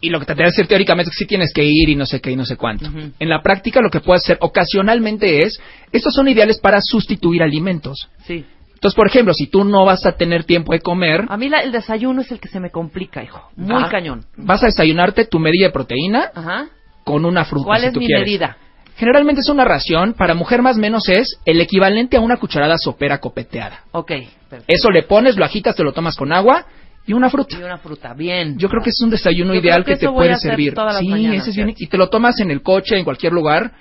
y 0.00 0.08
lo 0.08 0.20
que 0.20 0.26
te 0.26 0.34
que 0.34 0.42
decir 0.44 0.66
teóricamente 0.66 1.10
es 1.10 1.16
que 1.16 1.24
sí 1.24 1.28
tienes 1.28 1.52
que 1.52 1.64
ir 1.64 1.90
y 1.90 1.96
no 1.96 2.06
sé 2.06 2.20
qué 2.22 2.30
y 2.30 2.36
no 2.36 2.46
sé 2.46 2.56
cuánto. 2.56 2.86
Ujú. 2.88 3.12
En 3.18 3.28
la 3.28 3.42
práctica 3.42 3.80
lo 3.82 3.90
que 3.90 4.00
puedes 4.00 4.22
hacer 4.24 4.38
ocasionalmente 4.40 5.42
es, 5.44 5.60
estos 5.92 6.14
son 6.14 6.28
ideales 6.28 6.60
para 6.60 6.78
sustituir 6.80 7.42
alimentos. 7.42 8.08
Sí. 8.26 8.44
Entonces, 8.76 8.94
por 8.94 9.06
ejemplo, 9.08 9.34
si 9.34 9.46
tú 9.46 9.64
no 9.64 9.84
vas 9.84 10.04
a 10.06 10.12
tener 10.12 10.44
tiempo 10.44 10.72
de 10.72 10.80
comer, 10.80 11.24
A 11.28 11.36
mí 11.36 11.48
la- 11.48 11.60
el 11.60 11.72
desayuno 11.72 12.20
es 12.20 12.30
el 12.30 12.38
que 12.38 12.48
se 12.48 12.60
me 12.60 12.70
complica, 12.70 13.22
hijo. 13.24 13.50
Muy 13.56 13.82
Ah. 13.82 13.88
cañón. 13.90 14.24
vas 14.36 14.62
a 14.62 14.66
desayunarte 14.66 15.24
tu 15.24 15.38
medida 15.38 15.66
de 15.66 15.72
proteína 15.72 16.30
Ajá. 16.34 16.66
con 17.04 17.24
una 17.24 17.44
fruta. 17.44 17.64
¿Cuál 17.66 17.80
si 17.80 17.86
es 17.88 17.92
tú 17.92 18.00
mi 18.00 18.06
quieres. 18.06 18.24
medida? 18.26 18.56
Generalmente 18.96 19.40
es 19.40 19.48
una 19.48 19.64
ración, 19.64 20.14
para 20.14 20.34
mujer 20.34 20.62
más 20.62 20.76
o 20.76 20.80
menos 20.80 21.08
es 21.08 21.38
el 21.44 21.60
equivalente 21.60 22.16
a 22.16 22.20
una 22.20 22.36
cucharada 22.38 22.76
sopera 22.78 23.18
copeteada. 23.18 23.80
Ok. 23.92 24.08
perfecto. 24.48 24.64
Eso 24.68 24.90
le 24.90 25.02
pones, 25.02 25.36
lo 25.36 25.44
agitas, 25.44 25.74
te 25.74 25.82
lo 25.82 25.92
tomas 25.92 26.14
con 26.16 26.32
agua 26.32 26.64
y 27.06 27.12
una 27.14 27.28
fruta. 27.30 27.58
Y 27.58 27.62
una 27.62 27.78
fruta, 27.78 28.14
bien. 28.14 28.56
Yo 28.58 28.68
creo 28.68 28.82
que 28.82 28.90
es 28.90 29.00
un 29.02 29.10
desayuno 29.10 29.54
Yo 29.54 29.60
ideal 29.60 29.84
que 29.84 29.92
que, 29.94 29.98
te 29.98 30.08
puede 30.08 30.36
servir. 30.36 30.72
todas 30.74 30.94
las 30.94 31.00
sí, 31.02 31.08
mañanas, 31.08 31.40
ese 31.40 31.50
es 31.50 31.56
bien. 31.56 31.68
fíjate. 31.68 31.84
Y 31.84 31.86
te 31.88 31.96
lo 31.98 32.08
tomas 32.08 32.38
en 32.40 32.50
el 32.50 32.62
coche, 32.62 32.96
en 32.96 33.04
cualquier 33.04 33.32
lugar. 33.32 33.72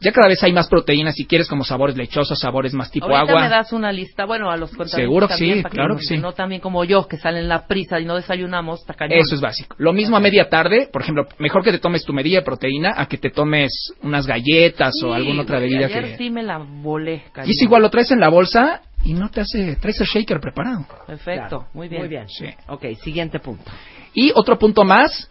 Ya 0.00 0.12
cada 0.12 0.28
vez 0.28 0.42
hay 0.42 0.52
más 0.52 0.68
proteínas 0.68 1.14
si 1.14 1.24
quieres 1.24 1.48
como 1.48 1.64
sabores 1.64 1.96
lechosos, 1.96 2.38
sabores 2.38 2.74
más 2.74 2.90
tipo 2.90 3.06
Ahorita 3.06 3.32
agua. 3.32 3.42
me 3.44 3.48
das 3.48 3.72
una 3.72 3.90
lista, 3.92 4.26
bueno, 4.26 4.50
a 4.50 4.56
los 4.58 4.68
cuentavientes 4.70 5.04
Seguro 5.06 5.26
que 5.26 5.32
también, 5.34 5.56
sí, 5.56 5.62
para 5.62 5.72
claro 5.74 5.94
no- 5.94 5.98
que 6.00 6.04
sí. 6.04 6.18
No 6.18 6.32
también 6.32 6.60
como 6.60 6.84
yo, 6.84 7.08
que 7.08 7.16
salen 7.16 7.48
la 7.48 7.66
prisa 7.66 7.98
y 7.98 8.04
no 8.04 8.14
desayunamos, 8.14 8.80
está 8.80 8.92
cañón. 8.92 9.18
Eso 9.18 9.34
es 9.34 9.40
básico. 9.40 9.74
Lo 9.78 9.94
mismo 9.94 10.16
a 10.16 10.20
media 10.20 10.50
tarde, 10.50 10.88
por 10.92 11.00
ejemplo, 11.00 11.26
mejor 11.38 11.64
que 11.64 11.72
te 11.72 11.78
tomes 11.78 12.04
tu 12.04 12.12
medida 12.12 12.38
de 12.40 12.44
proteína 12.44 12.92
a 12.94 13.06
que 13.06 13.16
te 13.16 13.30
tomes 13.30 13.72
unas 14.02 14.26
galletas 14.26 14.92
o 15.02 15.14
alguna 15.14 15.42
otra 15.42 15.58
bebida 15.60 15.86
ayer 15.86 16.04
que... 16.10 16.16
sí 16.18 16.28
me 16.30 16.42
la 16.42 16.58
volé, 16.58 17.24
cañón. 17.32 17.48
Y 17.48 17.52
es 17.52 17.62
igual, 17.62 17.80
lo 17.82 17.90
traes 17.90 18.10
en 18.10 18.20
la 18.20 18.28
bolsa 18.28 18.82
y 19.02 19.14
no 19.14 19.30
te 19.30 19.40
hace... 19.40 19.76
Traes 19.76 19.98
el 20.00 20.06
shaker 20.06 20.40
preparado. 20.40 20.84
Perfecto, 21.06 21.48
Claro. 21.48 21.68
muy 21.72 21.88
bien. 21.88 22.00
Muy 22.02 22.08
bien. 22.10 22.28
Sí. 22.28 22.46
Ok, 22.68 22.84
siguiente 23.02 23.38
punto. 23.38 23.70
Y 24.12 24.30
otro 24.34 24.58
punto 24.58 24.84
más, 24.84 25.30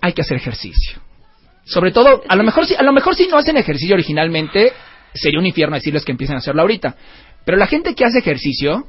hay 0.00 0.12
que 0.12 0.20
hacer 0.22 0.36
ejercicio. 0.36 1.00
Sobre 1.68 1.92
todo, 1.92 2.22
a 2.28 2.36
lo 2.36 2.42
mejor 2.44 2.66
si, 2.66 2.74
a 2.74 2.82
lo 2.82 2.92
mejor 2.92 3.14
si 3.14 3.26
no 3.28 3.36
hacen 3.36 3.56
ejercicio 3.56 3.94
originalmente, 3.94 4.72
sería 5.14 5.38
un 5.38 5.46
infierno 5.46 5.76
decirles 5.76 6.04
que 6.04 6.12
empiecen 6.12 6.36
a 6.36 6.38
hacerlo 6.38 6.62
ahorita. 6.62 6.96
Pero 7.44 7.58
la 7.58 7.66
gente 7.66 7.94
que 7.94 8.04
hace 8.04 8.18
ejercicio, 8.18 8.86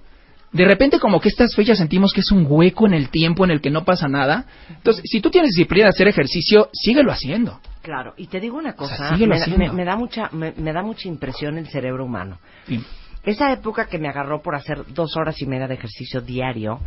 de 0.51 0.65
repente 0.65 0.99
como 0.99 1.19
que 1.19 1.29
estas 1.29 1.55
fechas 1.55 1.77
sentimos 1.77 2.11
que 2.13 2.21
es 2.21 2.31
un 2.31 2.45
hueco 2.47 2.87
en 2.87 2.93
el 2.93 3.09
tiempo 3.09 3.43
en 3.45 3.51
el 3.51 3.61
que 3.61 3.69
no 3.69 3.83
pasa 3.85 4.07
nada. 4.07 4.45
Entonces, 4.69 5.03
si 5.05 5.19
tú 5.21 5.29
tienes 5.29 5.51
disciplina 5.51 5.85
de 5.85 5.89
hacer 5.89 6.07
ejercicio, 6.07 6.69
síguelo 6.73 7.11
haciendo. 7.11 7.59
Claro, 7.81 8.13
y 8.17 8.27
te 8.27 8.39
digo 8.39 8.57
una 8.57 8.71
O 8.71 8.75
cosa, 8.75 8.95
sea, 8.97 9.09
síguelo 9.13 9.33
me, 9.33 9.39
da- 9.39 9.43
haciendo. 9.45 9.65
me- 9.67 9.73
me 9.73 9.85
da 9.85 9.95
mucha, 9.95 10.29
me, 10.31 10.53
me 10.57 10.73
da 10.73 10.81
mucha 10.81 11.07
impresión 11.07 11.57
el 11.57 11.67
cerebro 11.67 12.05
humano. 12.05 12.39
Sí. 12.67 12.83
Esa 13.23 13.51
época 13.51 13.87
que 13.87 13.97
me 13.99 14.07
agarró 14.07 14.41
por 14.41 14.55
hacer 14.55 14.85
dos 14.93 15.15
horas 15.17 15.41
y 15.41 15.45
media 15.45 15.67
de 15.67 15.73
ejercicio 15.75 16.21
diario, 16.21 16.79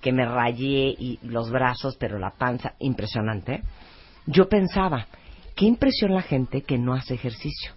que 0.00 0.12
me 0.12 0.24
rayé 0.24 0.94
y 0.98 1.18
los 1.22 1.50
brazos, 1.50 1.96
pero 1.98 2.18
la 2.18 2.30
panza, 2.38 2.72
impresionante. 2.80 3.62
Yo 4.26 4.48
pensaba, 4.48 5.06
qué 5.54 5.66
impresión 5.66 6.14
la 6.14 6.22
gente 6.22 6.62
que 6.62 6.78
no 6.78 6.94
hace 6.94 7.14
ejercicio. 7.14 7.72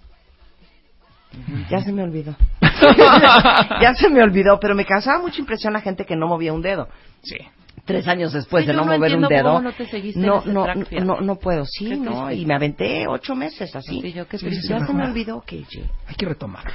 Ya 1.70 1.82
se 1.82 1.92
me 1.92 2.04
olvidó. 2.04 2.36
ya 3.82 3.94
se 3.96 4.10
me 4.10 4.24
olvidó, 4.24 4.58
pero 4.60 4.74
me 4.74 4.86
causaba 4.86 5.20
mucha 5.22 5.40
impresión 5.40 5.74
la 5.74 5.82
gente 5.82 6.06
que 6.06 6.16
no 6.16 6.28
movía 6.28 6.54
un 6.54 6.62
dedo. 6.62 6.88
Sí. 7.24 7.36
Tres 7.84 8.08
años 8.08 8.32
después 8.32 8.64
Sí, 8.64 8.68
de 8.72 8.74
no 8.74 8.86
no 8.86 8.94
mover 8.94 9.16
un 9.18 9.28
dedo. 9.28 9.44
cómo 9.44 9.62
no 9.62 9.74
te 9.74 9.86
seguiste 9.86 10.20
no, 10.20 10.44
no, 10.46 10.66
no, 11.04 11.22
no 11.22 11.36
puedo, 11.36 11.66
sí, 11.66 11.98
no, 12.00 12.32
y 12.32 12.46
me 12.46 12.56
aventé 12.56 13.06
ocho 13.08 13.36
meses 13.36 13.76
así. 13.76 14.00
Sí, 14.02 14.14
yo 14.14 14.28
qué 14.28 14.38
Sí, 14.38 14.48
ya 14.68 14.86
se 14.86 14.94
me 14.94 15.04
olvidó, 15.06 15.42
KJ. 15.42 15.82
Hay 16.08 16.16
que 16.16 16.26
retomarlo. 16.26 16.72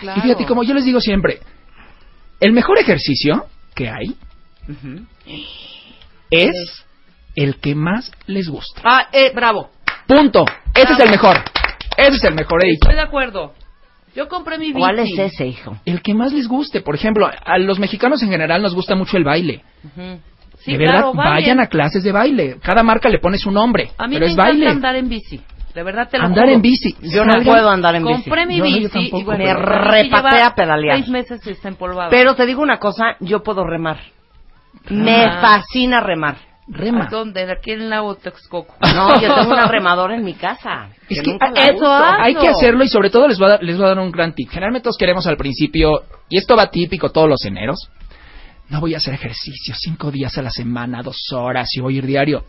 Claro. 0.00 0.18
Y 0.18 0.22
fíjate, 0.22 0.44
como 0.46 0.62
yo 0.62 0.74
les 0.74 0.84
digo 0.84 1.00
siempre, 1.00 1.40
el 2.40 2.52
mejor 2.52 2.78
ejercicio 2.78 3.46
que 3.74 3.88
hay 3.88 4.14
es 6.30 6.84
el 7.34 7.56
que 7.56 7.74
más 7.74 8.12
les 8.26 8.48
gusta. 8.48 8.82
Ah, 8.84 9.08
eh, 9.12 9.32
bravo. 9.34 9.70
Punto. 10.08 10.44
Ese 10.74 10.92
es 10.94 11.00
el 11.00 11.10
mejor. 11.10 11.36
Ese 11.96 12.16
es 12.16 12.24
el 12.24 12.34
mejor, 12.34 12.62
dicho. 12.62 12.78
Estoy 12.82 12.94
de 12.96 13.00
acuerdo. 13.02 13.52
Yo 14.16 14.26
compré 14.28 14.58
mi 14.58 14.68
bici. 14.68 14.80
¿Cuál 14.80 14.98
es 15.00 15.16
ese, 15.18 15.46
hijo? 15.46 15.76
El 15.84 16.00
que 16.02 16.14
más 16.14 16.32
les 16.32 16.48
guste. 16.48 16.80
Por 16.80 16.94
ejemplo, 16.94 17.28
a 17.28 17.58
los 17.58 17.78
mexicanos 17.78 18.22
en 18.22 18.30
general 18.30 18.62
nos 18.62 18.74
gusta 18.74 18.94
mucho 18.96 19.16
el 19.16 19.24
baile. 19.24 19.62
Sí, 20.60 20.72
de 20.72 20.78
verdad, 20.78 21.12
claro, 21.12 21.14
vayan 21.14 21.60
a 21.60 21.66
clases 21.68 22.02
de 22.02 22.10
baile. 22.10 22.56
Cada 22.62 22.82
marca 22.82 23.08
le 23.08 23.18
pone 23.20 23.38
su 23.38 23.50
nombre. 23.52 23.90
A 23.98 24.08
mí 24.08 24.14
pero 24.14 24.26
me 24.26 24.32
es 24.32 24.32
encanta 24.32 24.50
baile. 24.50 24.68
andar 24.68 24.96
en 24.96 25.08
bici. 25.08 25.40
De 25.74 25.82
verdad 25.84 26.08
te 26.10 26.18
lo 26.18 26.24
Andar 26.24 26.44
juro. 26.46 26.56
en 26.56 26.62
bici. 26.62 26.96
Yo 27.02 27.24
no 27.24 27.34
puedo 27.44 27.70
andar 27.70 27.94
en 27.94 28.02
bici. 28.04 28.22
Compré 28.24 28.46
mi 28.46 28.58
No, 28.58 28.64
no, 28.64 28.70
yo 28.70 28.76
bici 28.78 28.88
tampoco, 28.92 29.20
y 29.20 29.24
bueno, 29.24 29.44
pero- 29.44 29.60
la 29.60 29.90
Me 29.92 30.02
repatea 30.02 30.54
pedalear. 30.54 30.96
Seis 30.96 31.08
meses 31.08 31.46
y 31.46 31.50
está 31.50 31.68
empolvada. 31.68 32.10
Pero 32.10 32.34
te 32.34 32.46
digo 32.46 32.62
una 32.62 32.78
cosa, 32.78 33.16
yo 33.20 33.42
puedo 33.44 33.64
remar. 33.64 33.98
Me 34.88 35.24
Ah. 35.26 35.38
fascina 35.40 36.00
remar. 36.00 36.36
Rema. 36.70 37.08
¿Dónde? 37.10 37.50
Aquí 37.50 37.72
en 37.72 37.82
el 37.82 37.90
lago 37.90 38.14
Texcoco. 38.16 38.74
No, 38.94 39.20
yo 39.20 39.34
tengo 39.34 39.52
una 39.52 39.68
remadora 39.68 40.14
en 40.14 40.24
mi 40.24 40.34
casa. 40.34 40.90
Es 41.08 41.22
que 41.22 41.30
nunca 41.30 41.50
la 41.50 41.62
eso 41.62 41.76
uso. 41.76 41.92
hay 41.92 42.34
que 42.34 42.48
hacerlo 42.48 42.84
y 42.84 42.88
sobre 42.88 43.10
todo 43.10 43.28
les 43.28 43.38
voy, 43.38 43.46
a 43.46 43.50
dar, 43.52 43.62
les 43.62 43.76
voy 43.76 43.86
a 43.86 43.88
dar 43.88 43.98
un 43.98 44.10
gran 44.10 44.34
tip. 44.34 44.48
Generalmente 44.50 44.84
todos 44.84 44.96
queremos 44.98 45.26
al 45.26 45.36
principio, 45.36 46.02
y 46.28 46.36
esto 46.36 46.56
va 46.56 46.70
típico 46.70 47.10
todos 47.10 47.28
los 47.28 47.44
eneros, 47.44 47.90
no 48.68 48.80
voy 48.80 48.94
a 48.94 48.98
hacer 48.98 49.14
ejercicio 49.14 49.74
cinco 49.76 50.10
días 50.10 50.36
a 50.36 50.42
la 50.42 50.50
semana, 50.50 51.02
dos 51.02 51.32
horas 51.32 51.68
y 51.74 51.80
voy 51.80 51.94
a 51.94 51.98
ir 51.98 52.06
diario. 52.06 52.44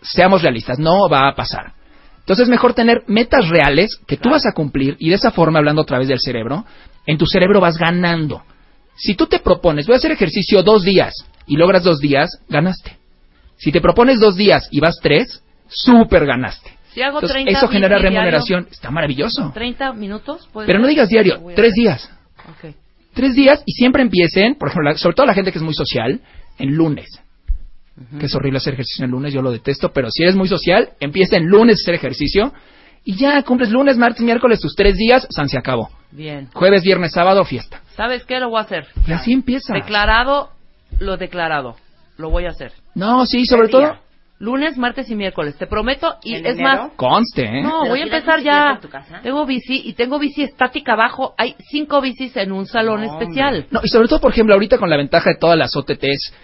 Seamos 0.00 0.42
realistas, 0.42 0.78
no 0.78 1.08
va 1.08 1.28
a 1.28 1.34
pasar. 1.34 1.72
Entonces 2.20 2.44
es 2.44 2.48
mejor 2.48 2.74
tener 2.74 3.04
metas 3.06 3.48
reales 3.48 4.00
que 4.06 4.16
tú 4.16 4.30
vas 4.30 4.46
a 4.46 4.52
cumplir 4.52 4.96
y 4.98 5.10
de 5.10 5.14
esa 5.14 5.30
forma, 5.30 5.58
hablando 5.58 5.82
a 5.82 5.86
través 5.86 6.08
del 6.08 6.20
cerebro, 6.20 6.64
en 7.06 7.18
tu 7.18 7.26
cerebro 7.26 7.60
vas 7.60 7.76
ganando. 7.76 8.42
Si 8.96 9.14
tú 9.14 9.26
te 9.26 9.38
propones, 9.38 9.86
voy 9.86 9.94
a 9.94 9.98
hacer 9.98 10.10
ejercicio 10.10 10.62
dos 10.62 10.82
días 10.82 11.12
y 11.46 11.56
logras 11.56 11.84
dos 11.84 12.00
días, 12.00 12.30
ganaste. 12.48 12.95
Si 13.56 13.72
te 13.72 13.80
propones 13.80 14.20
dos 14.20 14.36
días 14.36 14.68
y 14.70 14.80
vas 14.80 14.96
tres, 15.02 15.42
súper 15.68 16.26
ganaste. 16.26 16.70
Si 16.92 17.02
hago 17.02 17.18
Entonces, 17.18 17.34
30 17.42 17.58
eso 17.58 17.68
genera 17.68 17.98
remuneración. 17.98 18.68
Está 18.70 18.90
maravilloso. 18.90 19.42
diario, 19.42 19.54
30 19.54 19.92
minutos. 19.92 20.48
¿puede 20.52 20.66
Pero 20.66 20.78
no 20.78 20.86
digas 20.86 21.08
diario, 21.08 21.40
Voy 21.40 21.52
a 21.52 21.56
tres 21.56 21.74
días. 21.74 22.10
Tres 23.12 23.34
días 23.34 23.62
y 23.66 23.72
siempre 23.72 24.02
empiecen, 24.02 24.54
por 24.56 24.68
ejemplo, 24.68 24.90
la- 24.90 24.98
sobre 24.98 25.14
todo 25.14 25.26
la 25.26 25.34
gente 25.34 25.50
que 25.52 25.58
es 25.58 25.64
muy 25.64 25.74
social, 25.74 26.20
en 26.58 26.74
lunes. 26.74 27.06
Que 28.18 28.26
es 28.26 28.34
horrible 28.34 28.58
hacer 28.58 28.74
ejercicio 28.74 29.04
en 29.06 29.10
lunes, 29.10 29.32
yo 29.32 29.40
lo 29.40 29.50
detesto, 29.50 29.90
pero 29.90 30.10
si 30.10 30.22
eres 30.22 30.36
muy 30.36 30.48
social, 30.48 30.90
empieza 31.00 31.36
en 31.38 31.46
lunes 31.46 31.78
a 31.78 31.82
hacer 31.82 31.94
ejercicio 31.94 32.52
y 33.04 33.16
ya 33.16 33.42
cumples 33.42 33.70
lunes, 33.70 33.96
martes, 33.96 34.20
miércoles, 34.20 34.60
tus 34.60 34.74
tres 34.74 34.96
días, 34.96 35.26
San 35.30 35.48
se 35.48 35.56
acabó. 35.58 35.88
Bien. 36.10 36.48
Jueves, 36.52 36.82
viernes, 36.82 37.12
sábado, 37.12 37.42
fiesta. 37.46 37.80
¿Sabes 37.96 38.24
qué? 38.24 38.38
Lo 38.38 38.50
voy 38.50 38.58
a 38.58 38.62
hacer. 38.62 38.86
Y 39.06 39.12
así 39.12 39.32
empieza. 39.32 39.72
Declarado, 39.72 40.50
lo 40.98 41.16
declarado. 41.16 41.76
Lo 42.16 42.30
voy 42.30 42.46
a 42.46 42.50
hacer. 42.50 42.72
No, 42.94 43.26
sí, 43.26 43.44
sobre 43.46 43.66
¿Qué 43.66 43.72
todo, 43.72 43.80
día? 43.82 44.00
Lunes, 44.38 44.76
martes 44.76 45.08
y 45.10 45.14
miércoles. 45.14 45.56
Te 45.56 45.66
prometo. 45.66 46.16
Y 46.22 46.34
¿En 46.34 46.44
es 46.46 46.58
enero? 46.58 46.82
más, 46.84 46.92
conste, 46.96 47.42
¿eh? 47.44 47.62
No, 47.62 47.80
¿Pero 47.82 47.90
voy 47.90 48.00
a 48.00 48.04
empezar 48.04 48.40
ya. 48.42 48.72
en 48.72 48.80
tu 48.80 48.88
casa? 48.88 49.20
Tengo 49.22 49.46
bici 49.46 49.82
y 49.84 49.94
tengo 49.94 50.18
bici 50.18 50.42
estática 50.42 50.92
abajo. 50.92 51.34
Hay 51.38 51.54
cinco 51.70 52.00
bicis 52.02 52.36
en 52.36 52.52
un 52.52 52.66
salón 52.66 53.02
No, 53.02 53.12
especial. 53.18 53.66
No, 53.70 53.80
y 53.82 53.88
sobre 53.88 54.08
todo, 54.08 54.20
por 54.20 54.32
ejemplo, 54.32 54.54
ahorita 54.54 54.76
con 54.78 54.90
la 54.90 54.96
ventaja 54.98 55.30
de 55.30 55.36
todas 55.36 55.56
las 55.56 55.74
OTTs, 55.74 56.34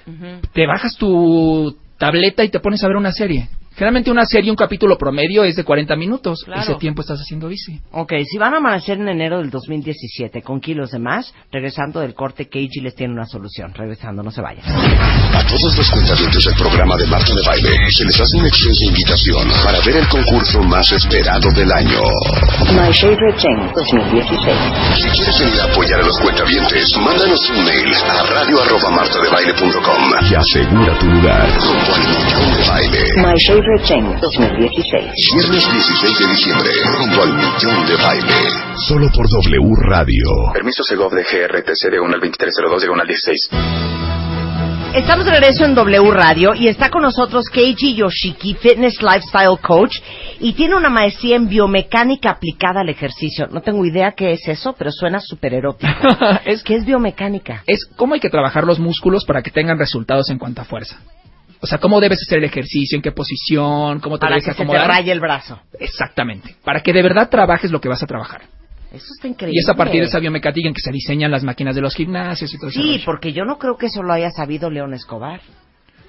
te 0.55 0.67
bajas 0.67 0.97
tu 0.97 1.77
tableta 1.99 2.43
y 2.45 2.49
te 2.51 2.61
pones 2.61 2.83
a 2.83 2.89
ver 2.89 2.97
una 2.97 3.13
serie. 3.13 3.49
Generalmente 3.75 4.11
una 4.11 4.25
serie, 4.27 4.51
un 4.51 4.57
capítulo 4.57 4.99
promedio 4.99 5.45
es 5.45 5.57
de 5.57 5.65
40 5.65 5.97
minutos. 5.97 6.43
Claro. 6.45 6.61
Ese 6.63 6.75
tiempo 6.75 7.01
estás 7.03 7.19
haciendo 7.21 7.49
bici. 7.49 7.81
Ok, 7.93 8.13
si 8.31 8.37
van 8.39 8.55
a 8.55 8.59
amanecer 8.59 8.99
en 8.99 9.09
enero 9.09 9.39
del 9.39 9.51
2017 9.51 10.43
con 10.43 10.61
kilos 10.61 10.91
de 10.91 10.99
más, 10.99 11.33
regresando 11.51 12.01
del 12.01 12.15
corte, 12.15 12.47
KG 12.49 12.83
les 12.83 12.95
tiene 12.95 13.15
una 13.15 13.25
solución. 13.27 13.73
Regresando, 13.75 14.23
no 14.23 14.31
se 14.31 14.43
vayan. 14.43 14.65
A 14.67 15.43
todos 15.47 15.77
los 15.77 15.91
cuentavientes 15.91 16.45
del 16.45 16.55
programa 16.55 16.97
de 16.97 17.07
Marta 17.07 17.33
de 17.35 17.43
Baile 17.47 17.71
se 17.91 18.05
les 18.05 18.21
hace 18.21 18.37
una 18.37 18.49
extensa 18.49 18.85
invitación 18.87 19.49
para 19.65 19.79
ver 19.81 19.97
el 19.97 20.09
concurso 20.09 20.63
más 20.63 20.93
esperado 20.93 21.51
del 21.53 21.73
año. 21.73 22.01
My 22.77 22.93
Favorite 22.93 23.39
Thing 23.41 23.73
2016. 23.73 25.01
Si 25.01 25.09
quieres 25.17 25.41
venir 25.41 25.61
a 25.61 25.65
apoyar 25.73 26.01
a 26.01 26.05
los 26.05 26.19
cuentavientes, 26.21 26.93
mándanos 27.01 27.41
un 27.51 27.65
mail 27.65 27.89
a 27.95 28.23
radio 28.37 28.61
arroba 28.63 28.91
martadebaile.com 28.91 30.03
Y 30.31 30.35
asegura 30.35 30.99
tu 30.99 31.07
lugar. 31.07 31.49
rumbo 31.57 31.95
al 31.95 32.03
millón 32.05 32.49
de 32.53 32.69
baile. 32.69 33.01
My 33.17 33.39
Favorite 33.63 33.87
Thing 33.87 34.03
2016. 34.21 35.13
Viernes 35.39 35.63
16 35.71 36.19
de 36.19 36.27
diciembre, 36.27 36.71
rumbo 36.99 37.23
al 37.23 37.33
millón 37.33 37.87
de 37.87 37.97
baile. 38.03 38.35
Solo 38.89 39.07
por 39.15 39.25
W 39.29 39.71
Radio. 39.89 40.53
Permiso 40.53 40.83
Segov 40.83 41.13
de 41.13 41.23
GRTC 41.23 41.93
de 41.93 42.01
1 42.01 42.15
al 42.15 42.21
2302 42.21 42.83
de 42.83 42.89
1 42.91 43.01
al 43.03 43.07
16. 43.07 43.51
Estamos 44.97 45.25
de 45.27 45.31
regreso 45.31 45.65
en 45.65 45.77
W 45.77 46.11
Radio 46.11 46.55
y 46.57 46.67
está 46.67 46.91
con 46.91 47.03
nosotros 47.03 47.45
Keiji 47.53 47.95
Yoshiki, 47.95 48.55
Fitness 48.55 49.01
Lifestyle 49.01 49.57
Coach, 49.63 49.97
y 50.41 50.55
tiene 50.55 50.75
una 50.75 50.91
maestría 50.91 51.37
en 51.37 51.49
biomecánica 51.49 52.31
aplicada 52.31 52.81
al 52.81 52.89
ejercicio. 52.89 53.47
No 53.47 53.61
tengo 53.61 53.85
idea 53.87 54.13
qué 54.17 54.33
es 54.33 54.49
eso, 54.49 54.75
pero 54.77 54.91
suena 54.91 55.21
súper 55.21 55.55
erótico. 55.55 55.93
es, 56.45 56.63
¿Qué 56.65 56.75
es 56.75 56.85
biomecánica? 56.85 57.63
es 57.69 57.87
cómo 57.97 58.15
hay 58.15 58.21
que 58.21 58.29
trabajar 58.29 58.65
los 58.65 58.81
músculos 58.81 59.25
para 59.25 59.41
que 59.41 59.53
tengan 59.53 59.79
resultados 59.79 60.31
en 60.31 60.39
cuanto 60.39 60.63
a 60.63 60.65
fuerza. 60.65 60.99
O 61.63 61.67
sea, 61.67 61.79
cómo 61.79 62.01
debes 62.01 62.19
hacer 62.27 62.39
el 62.39 62.45
ejercicio, 62.45 62.97
en 62.97 63.03
qué 63.03 63.13
posición, 63.13 64.01
cómo 64.01 64.17
te 64.19 64.23
Para 64.23 64.33
debes 64.33 64.45
que 64.47 64.51
se 64.51 64.57
te 64.57 64.63
acomodar. 64.65 64.89
raye 64.89 65.13
el 65.13 65.21
brazo. 65.21 65.61
Exactamente. 65.79 66.57
Para 66.65 66.81
que 66.81 66.93
de 66.93 67.03
verdad 67.03 67.29
trabajes 67.31 67.71
lo 67.71 67.81
que 67.81 67.89
vas 67.89 68.03
a 68.03 68.07
trabajar. 68.07 68.43
Eso 68.93 69.07
está 69.15 69.29
increíble. 69.29 69.55
Y 69.57 69.61
es 69.63 69.69
a 69.69 69.75
partir 69.75 70.01
de 70.01 70.07
esa 70.09 70.19
biomecánica 70.19 70.69
en 70.69 70.75
que 70.75 70.81
se 70.83 70.91
diseñan 70.91 71.31
las 71.31 71.45
máquinas 71.45 71.75
de 71.75 71.81
los 71.81 71.95
gimnasios 71.95 72.53
y 72.53 72.59
todo 72.59 72.69
eso. 72.69 72.83
Sí, 72.83 73.01
porque 73.07 73.33
yo 73.33 73.45
no 73.45 73.59
creo 73.59 73.77
que 73.79 73.87
eso 73.87 74.03
lo 74.03 74.13
haya 74.13 74.31
sabido 74.31 74.71
León 74.71 74.93
Escobar. 74.93 75.41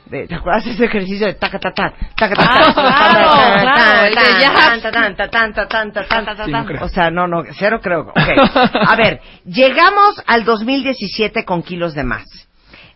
¿Te 0.09 0.35
acuerdas 0.35 0.65
de 0.65 0.71
ese 0.71 0.85
ejercicio 0.85 1.25
de 1.27 1.35
taca 1.35 1.57
ta 1.59 1.71
ta 1.71 1.93
taca 2.17 2.35
ta 2.35 2.43
Ah, 2.45 2.57
ta, 2.65 2.73
claro, 2.73 3.31
tan, 3.31 3.61
claro, 3.63 4.05
el 4.07 4.15
de 4.15 4.21
tan, 4.21 4.39
jazz. 4.41 4.53
tan, 4.53 4.81
tan, 4.81 5.15
tan, 5.15 5.15
tan, 5.15 5.53
tan, 5.53 6.07
tan, 6.07 6.35
tan, 6.35 6.45
Sí, 6.45 6.51
no 6.51 6.65
creo. 6.65 6.83
O 6.83 6.89
sea, 6.89 7.09
no, 7.09 7.25
no, 7.27 7.43
cero 7.57 7.79
creo. 7.81 8.01
Ok. 8.09 8.17
A 8.87 8.95
ver, 8.97 9.21
llegamos 9.45 10.21
al 10.27 10.43
2017 10.43 11.45
con 11.45 11.63
kilos 11.63 11.93
de 11.93 12.03
más. 12.03 12.25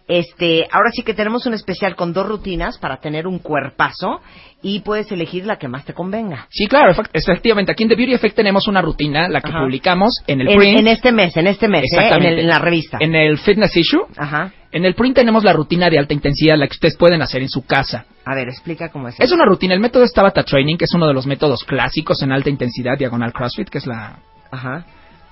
Este, 0.08 0.68
ahora 0.72 0.90
sí 0.94 1.04
que 1.04 1.14
tenemos 1.14 1.46
un 1.46 1.54
especial 1.54 1.96
con 1.96 2.14
dos 2.14 2.26
rutinas 2.28 2.78
para 2.78 2.98
tener 2.98 3.28
un 3.28 3.40
cuerpazo 3.40 4.22
y 4.62 4.80
puedes 4.80 5.12
elegir 5.12 5.46
la 5.46 5.58
que 5.58 5.68
más 5.68 5.84
te 5.86 5.94
convenga. 5.94 6.48
Sí, 6.50 6.66
claro, 6.68 6.94
efectivamente. 7.14 7.74
Aquí 7.74 7.84
en 7.84 7.90
The 7.90 7.96
Beauty 7.96 8.14
Effect 8.14 8.36
tenemos 8.36 8.68
una 8.68 8.82
rutina, 8.82 9.28
la 9.28 9.42
que 9.42 9.50
Ajá. 9.50 9.60
publicamos 9.60 10.14
en 10.28 10.42
el 10.42 10.48
En, 10.50 10.58
print. 10.58 10.80
en 10.80 10.88
este 10.88 11.12
mes, 11.12 11.36
en 11.36 11.48
este 11.48 11.68
mes, 11.68 11.84
¿eh? 11.84 11.88
en, 11.92 12.00
Exactamente. 12.00 12.34
el- 12.36 12.40
en 12.40 12.48
la 12.48 12.60
revista. 12.60 12.98
En 13.02 13.16
el 13.16 13.38
Fitness 13.38 13.76
Issue. 13.76 14.06
Ajá. 14.16 14.54
En 14.72 14.86
el 14.86 14.96
print 14.96 15.16
tenemos 15.16 15.44
la 15.44 15.54
rutina 15.54 15.90
de 15.90 16.00
alta 16.00 16.14
intensidad, 16.14 16.58
la 16.58 16.68
que 16.68 16.74
ustedes 16.74 16.96
pueden 16.98 17.22
hacer 17.22 17.42
en 17.42 17.50
su 17.50 17.66
casa. 17.66 18.06
A 18.26 18.34
ver, 18.36 18.48
explica 18.50 18.90
cómo 18.90 19.08
es. 19.10 19.16
Es 19.16 19.26
eso. 19.26 19.36
una 19.36 19.46
rutina. 19.46 19.74
El 19.74 19.80
método 19.82 20.04
es 20.04 20.14
Tabata 20.14 20.44
Training, 20.44 20.78
que 20.78 20.86
es 20.86 20.94
uno 20.94 21.08
de 21.08 21.14
los 21.14 21.26
métodos 21.28 21.64
clásicos 21.66 22.22
en 22.24 22.32
alta 22.32 22.50
intensidad, 22.50 22.98
diagonal 22.98 23.34
CrossFit, 23.34 23.70
que 23.70 23.78
es 23.80 23.86
la 23.88 24.20
Ajá. 24.52 24.86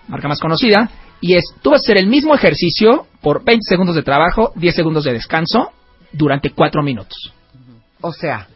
marca 0.08 0.27
más 0.27 0.39
conocida. 0.39 0.89
Y 1.22 1.36
es, 1.36 1.43
tú 1.62 1.72
vas 1.72 1.81
a 1.81 1.84
hacer 1.86 1.98
el 1.98 2.07
mismo 2.07 2.36
ejercicio 2.36 3.07
por 3.22 3.43
20 3.43 3.62
segundos 3.67 3.95
de 3.95 4.03
trabajo, 4.03 4.51
10 4.55 4.75
segundos 4.75 5.03
de 5.03 5.13
descanso, 5.13 5.72
durante 6.12 6.51
4 6.51 6.84
minutos. 6.84 7.34
O 8.01 8.12
sea, 8.13 8.48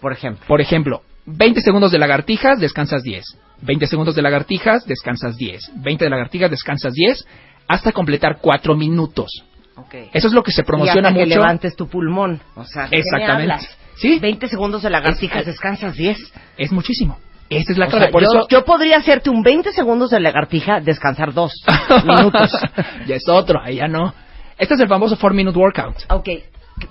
por 0.00 0.12
ejemplo. 0.12 0.44
Por 0.46 0.60
ejemplo, 0.60 1.02
20 1.26 1.60
segundos 1.60 1.92
de 1.92 1.98
lagartijas, 1.98 2.58
descansas 2.58 3.02
10. 3.02 3.24
20 3.62 3.86
segundos 3.86 4.14
de 4.14 4.22
lagartijas, 4.22 4.86
descansas 4.86 5.36
10. 5.36 5.70
20 5.76 6.04
de 6.04 6.10
lagartijas, 6.10 6.50
descansas 6.50 6.92
10, 6.94 7.24
hasta 7.68 7.92
completar 7.92 8.38
4 8.40 8.74
minutos. 8.74 9.44
Okay. 9.76 10.08
Eso 10.12 10.26
es 10.28 10.32
lo 10.34 10.42
que 10.42 10.52
se 10.52 10.62
y 10.62 10.64
promociona 10.64 11.08
hasta 11.08 11.20
que 11.20 11.26
mucho. 11.26 11.38
levantes 11.38 11.76
tu 11.76 11.88
pulmón. 11.88 12.40
O 12.56 12.64
sea, 12.64 12.84
¿de 12.84 12.90
qué 12.90 12.96
me 12.96 13.00
Exactamente. 13.00 13.68
Sí. 13.96 14.18
20 14.18 14.48
segundos 14.48 14.82
de 14.82 14.90
lagartijas, 14.90 15.40
Es- 15.40 15.46
descansas 15.46 15.94
10. 15.94 16.18
Es 16.56 16.72
muchísimo. 16.72 17.18
Esa 17.50 17.72
es 17.72 17.78
la 17.78 17.86
O 17.86 17.90
clave. 17.90 18.04
sea, 18.06 18.12
Por 18.12 18.22
yo, 18.22 18.28
eso 18.30 18.48
yo 18.48 18.64
podría 18.64 18.96
hacerte 18.98 19.28
un 19.28 19.42
20 19.42 19.72
segundos 19.72 20.10
de 20.10 20.20
lagartija, 20.20 20.80
descansar 20.80 21.34
2 21.34 21.52
minutos. 22.04 22.52
ya 23.06 23.16
es 23.16 23.28
otro, 23.28 23.60
ahí 23.62 23.76
ya 23.76 23.88
no. 23.88 24.14
Este 24.56 24.74
es 24.74 24.80
el 24.80 24.88
famoso 24.88 25.16
4 25.20 25.34
minute 25.36 25.58
workout. 25.58 25.96
Ok. 26.10 26.28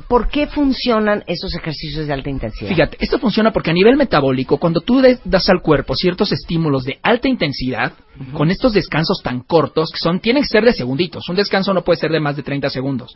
¿Por 0.08 0.28
qué 0.30 0.46
funcionan 0.46 1.24
esos 1.26 1.56
ejercicios 1.56 2.06
de 2.06 2.14
alta 2.14 2.30
intensidad? 2.30 2.70
Fíjate, 2.70 2.98
esto 3.00 3.18
funciona 3.18 3.52
porque 3.52 3.72
a 3.72 3.74
nivel 3.74 3.96
metabólico, 3.96 4.58
cuando 4.58 4.82
tú 4.82 5.02
das 5.24 5.50
al 5.50 5.62
cuerpo 5.62 5.96
ciertos 5.96 6.32
estímulos 6.32 6.84
de 6.84 7.00
alta 7.02 7.28
intensidad, 7.28 7.94
con 8.34 8.52
estos 8.52 8.74
descansos 8.74 9.22
tan 9.24 9.40
cortos, 9.42 9.90
que 9.92 9.98
son, 9.98 10.20
tienen 10.20 10.44
que 10.44 10.50
ser 10.50 10.64
de 10.64 10.74
segunditos, 10.74 11.28
un 11.30 11.38
descanso 11.38 11.74
no 11.74 11.84
puede 11.84 12.00
ser 12.00 12.12
de 12.12 12.20
más 12.20 12.36
de 12.36 12.44
30 12.44 12.70
segundos. 12.70 13.16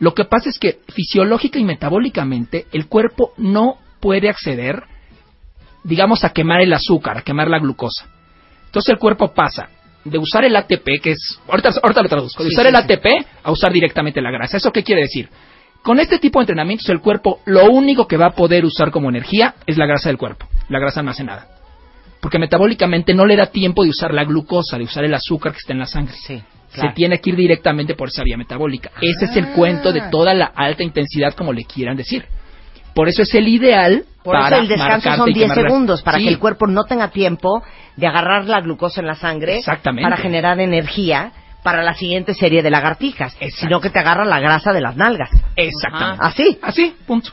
Lo 0.00 0.12
que 0.12 0.24
pasa 0.24 0.50
es 0.50 0.58
que 0.58 0.80
fisiológica 0.92 1.58
y 1.58 1.64
metabólicamente 1.64 2.66
el 2.72 2.88
cuerpo 2.88 3.32
no 3.38 3.76
puede 4.00 4.28
acceder, 4.28 4.82
digamos, 5.84 6.24
a 6.24 6.30
quemar 6.30 6.60
el 6.60 6.72
azúcar, 6.72 7.18
a 7.18 7.22
quemar 7.22 7.48
la 7.48 7.58
glucosa. 7.58 8.06
Entonces 8.66 8.92
el 8.92 8.98
cuerpo 8.98 9.32
pasa 9.32 9.68
de 10.04 10.18
usar 10.18 10.44
el 10.44 10.56
ATP, 10.56 11.00
que 11.02 11.10
es, 11.12 11.38
ahorita, 11.48 11.70
ahorita 11.82 12.02
lo 12.02 12.08
traduzco, 12.08 12.42
de 12.42 12.50
Sí, 12.50 12.54
usar 12.54 12.66
sí, 12.66 12.74
el 12.74 12.76
sí. 12.76 12.92
ATP 12.92 13.26
a 13.44 13.50
usar 13.52 13.72
directamente 13.72 14.20
la 14.20 14.30
grasa. 14.30 14.56
¿Eso 14.56 14.72
qué 14.72 14.82
quiere 14.82 15.02
decir? 15.02 15.28
Con 15.82 15.98
este 16.00 16.18
tipo 16.18 16.38
de 16.38 16.44
entrenamientos 16.44 16.88
el 16.88 17.00
cuerpo 17.00 17.40
lo 17.44 17.70
único 17.70 18.06
que 18.06 18.16
va 18.16 18.26
a 18.26 18.30
poder 18.30 18.64
usar 18.64 18.90
como 18.90 19.08
energía 19.08 19.54
es 19.66 19.76
la 19.76 19.86
grasa 19.86 20.08
del 20.08 20.18
cuerpo, 20.18 20.46
la 20.68 20.78
grasa 20.78 21.00
almacenada. 21.00 21.48
Porque 22.20 22.38
metabólicamente 22.38 23.14
no 23.14 23.26
le 23.26 23.34
da 23.36 23.46
tiempo 23.46 23.82
de 23.82 23.90
usar 23.90 24.14
la 24.14 24.24
glucosa, 24.24 24.78
de 24.78 24.84
usar 24.84 25.04
el 25.04 25.12
azúcar 25.14 25.52
que 25.52 25.58
está 25.58 25.72
en 25.72 25.80
la 25.80 25.86
sangre. 25.86 26.14
Se 26.16 26.88
tiene 26.94 27.20
que 27.20 27.30
ir 27.30 27.36
directamente 27.36 27.94
por 27.94 28.08
esa 28.08 28.22
vía 28.22 28.36
metabólica. 28.36 28.92
Ese 29.00 29.24
es 29.26 29.36
el 29.36 29.46
Ah. 29.46 29.52
cuento 29.56 29.92
de 29.92 30.02
toda 30.10 30.32
la 30.32 30.46
alta 30.54 30.82
intensidad, 30.84 31.34
como 31.34 31.52
le 31.52 31.64
quieran 31.64 31.96
decir. 31.96 32.24
Por 32.94 33.08
eso 33.08 33.22
es 33.22 33.34
el 33.34 33.48
ideal 33.48 34.04
Por 34.22 34.34
para 34.34 34.56
eso 34.56 34.62
el 34.62 34.68
descanso 34.68 35.14
son 35.16 35.30
y 35.30 35.32
10 35.34 35.44
quemar 35.44 35.56
grasa. 35.58 35.68
segundos, 35.68 36.02
para 36.02 36.18
Sí, 36.18 36.24
que 36.24 36.30
el 36.30 36.38
cuerpo 36.38 36.66
no 36.66 36.84
tenga 36.84 37.08
tiempo 37.08 37.62
de 37.96 38.06
agarrar 38.06 38.44
la 38.46 38.60
glucosa 38.60 39.00
en 39.00 39.06
la 39.06 39.14
sangre 39.14 39.58
Exactamente. 39.58 40.02
para 40.08 40.16
generar 40.20 40.58
energía 40.60 41.32
para 41.62 41.82
la 41.82 41.94
siguiente 41.94 42.34
serie 42.34 42.62
de 42.62 42.70
lagartijas, 42.70 43.34
Exacto. 43.34 43.56
sino 43.60 43.80
que 43.80 43.90
te 43.90 43.98
agarra 44.00 44.24
la 44.24 44.40
grasa 44.40 44.72
de 44.72 44.80
las 44.80 44.96
nalgas. 44.96 45.30
Exactamente. 45.56 46.24
Así. 46.26 46.58
Así, 46.62 46.94
punto. 47.06 47.30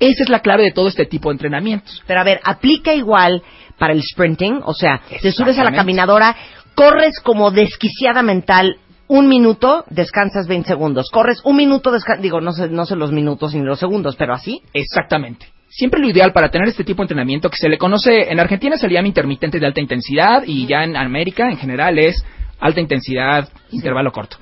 Esa 0.00 0.24
es 0.24 0.28
la 0.28 0.40
clave 0.40 0.64
de 0.64 0.72
todo 0.72 0.88
este 0.88 1.06
tipo 1.06 1.28
de 1.28 1.34
entrenamientos. 1.34 2.02
Pero 2.06 2.20
a 2.20 2.24
ver, 2.24 2.40
aplica 2.44 2.92
igual 2.92 3.42
para 3.78 3.92
el 3.92 4.02
sprinting, 4.02 4.60
o 4.64 4.74
sea, 4.74 5.00
te 5.22 5.30
subes 5.32 5.56
a 5.58 5.64
la 5.64 5.72
caminadora, 5.72 6.34
corres 6.74 7.20
como 7.20 7.50
desquiciada 7.52 8.22
mental 8.22 8.76
un 9.08 9.28
minuto, 9.28 9.84
descansas 9.90 10.46
20 10.46 10.68
segundos. 10.68 11.10
Corres 11.10 11.40
un 11.44 11.56
minuto, 11.56 11.90
descansas, 11.90 12.22
digo, 12.22 12.40
no 12.40 12.52
sé, 12.52 12.68
no 12.68 12.86
sé 12.86 12.96
los 12.96 13.12
minutos 13.12 13.54
ni 13.54 13.62
los 13.62 13.78
segundos, 13.78 14.16
pero 14.16 14.34
así. 14.34 14.62
Exactamente. 14.72 15.46
Siempre 15.68 16.00
lo 16.00 16.08
ideal 16.08 16.32
para 16.32 16.50
tener 16.50 16.68
este 16.68 16.84
tipo 16.84 17.02
de 17.02 17.04
entrenamiento 17.04 17.50
que 17.50 17.56
se 17.56 17.68
le 17.68 17.78
conoce, 17.78 18.30
en 18.30 18.38
Argentina 18.38 18.76
se 18.76 18.86
le 18.86 18.94
llama 18.94 19.08
intermitente 19.08 19.58
de 19.58 19.66
alta 19.66 19.80
intensidad 19.80 20.44
y 20.46 20.66
ya 20.66 20.84
en 20.84 20.96
América 20.96 21.50
en 21.50 21.56
general 21.56 21.98
es 21.98 22.24
alta 22.60 22.80
intensidad, 22.80 23.48
intervalo 23.72 24.12
corto. 24.12 24.36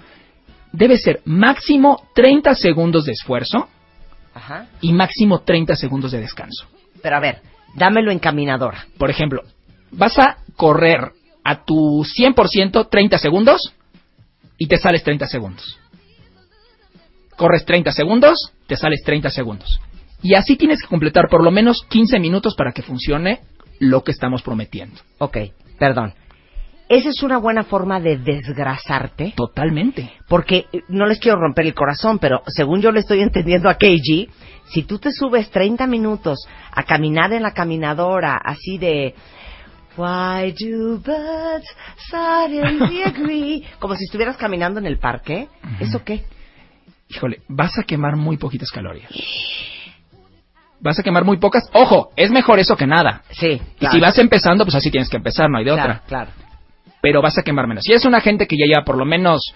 Debe 0.72 0.96
ser 0.98 1.20
máximo 1.24 2.08
30 2.14 2.54
segundos 2.54 3.06
de 3.06 3.12
esfuerzo 3.12 3.68
Ajá. 4.34 4.66
y 4.80 4.92
máximo 4.92 5.40
30 5.40 5.74
segundos 5.76 6.12
de 6.12 6.20
descanso. 6.20 6.66
Pero 7.02 7.16
a 7.16 7.20
ver, 7.20 7.40
dámelo 7.74 8.10
en 8.10 8.18
caminadora. 8.18 8.86
Por 8.98 9.10
ejemplo, 9.10 9.42
vas 9.90 10.18
a 10.18 10.36
correr 10.56 11.12
a 11.44 11.64
tu 11.64 12.04
100% 12.04 12.88
30 12.90 13.18
segundos 13.18 13.74
y 14.58 14.66
te 14.66 14.76
sales 14.76 15.02
30 15.02 15.26
segundos. 15.26 15.78
Corres 17.36 17.64
30 17.64 17.92
segundos, 17.92 18.52
te 18.66 18.76
sales 18.76 19.02
30 19.04 19.30
segundos. 19.30 19.80
Y 20.22 20.34
así 20.34 20.56
tienes 20.56 20.80
que 20.80 20.88
completar 20.88 21.28
por 21.28 21.42
lo 21.42 21.50
menos 21.50 21.84
15 21.88 22.20
minutos 22.20 22.54
para 22.56 22.72
que 22.72 22.82
funcione 22.82 23.40
lo 23.80 24.04
que 24.04 24.12
estamos 24.12 24.42
prometiendo. 24.42 25.00
Ok, 25.18 25.38
perdón. 25.78 26.14
Esa 26.88 27.08
es 27.08 27.22
una 27.22 27.38
buena 27.38 27.64
forma 27.64 28.00
de 28.00 28.18
desgrasarte. 28.18 29.32
Totalmente. 29.34 30.12
Porque 30.28 30.66
eh, 30.72 30.82
no 30.88 31.06
les 31.06 31.18
quiero 31.18 31.38
romper 31.38 31.66
el 31.66 31.74
corazón, 31.74 32.18
pero 32.18 32.42
según 32.46 32.82
yo 32.82 32.92
le 32.92 33.00
estoy 33.00 33.20
entendiendo 33.22 33.68
a 33.68 33.78
Keiji, 33.78 34.28
si 34.66 34.82
tú 34.82 34.98
te 34.98 35.10
subes 35.10 35.50
30 35.50 35.86
minutos 35.86 36.46
a 36.70 36.82
caminar 36.82 37.32
en 37.32 37.42
la 37.42 37.52
caminadora, 37.52 38.36
así 38.36 38.78
de. 38.78 39.14
Why 39.96 40.52
do 40.52 40.98
birds 40.98 41.66
silently 42.10 43.02
agree? 43.06 43.64
Como 43.78 43.94
si 43.94 44.04
estuvieras 44.04 44.36
caminando 44.36 44.80
en 44.80 44.86
el 44.86 44.98
parque. 44.98 45.48
¿Eso 45.80 46.02
qué? 46.04 46.24
Híjole, 47.08 47.40
vas 47.48 47.78
a 47.78 47.82
quemar 47.82 48.16
muy 48.16 48.38
poquitas 48.38 48.70
calorías. 48.70 49.10
Vas 50.80 50.98
a 50.98 51.02
quemar 51.02 51.24
muy 51.24 51.36
pocas. 51.36 51.68
Ojo, 51.74 52.10
es 52.16 52.30
mejor 52.30 52.58
eso 52.58 52.76
que 52.76 52.86
nada. 52.86 53.22
Sí. 53.30 53.60
Y 53.80 53.86
si 53.86 54.00
vas 54.00 54.18
empezando, 54.18 54.64
pues 54.64 54.74
así 54.74 54.90
tienes 54.90 55.08
que 55.08 55.16
empezar, 55.18 55.48
no 55.48 55.58
hay 55.58 55.64
de 55.64 55.72
claro, 55.72 55.92
otra. 55.92 56.02
claro. 56.06 56.30
pero 57.00 57.20
vas 57.22 57.38
a 57.38 57.42
quemar 57.42 57.66
menos. 57.66 57.84
Si 57.84 57.92
eres 57.92 58.04
una 58.04 58.20
gente 58.20 58.46
que 58.46 58.56
ya 58.56 58.66
lleva 58.66 58.84
por 58.84 58.96
lo 58.96 59.04
menos 59.04 59.54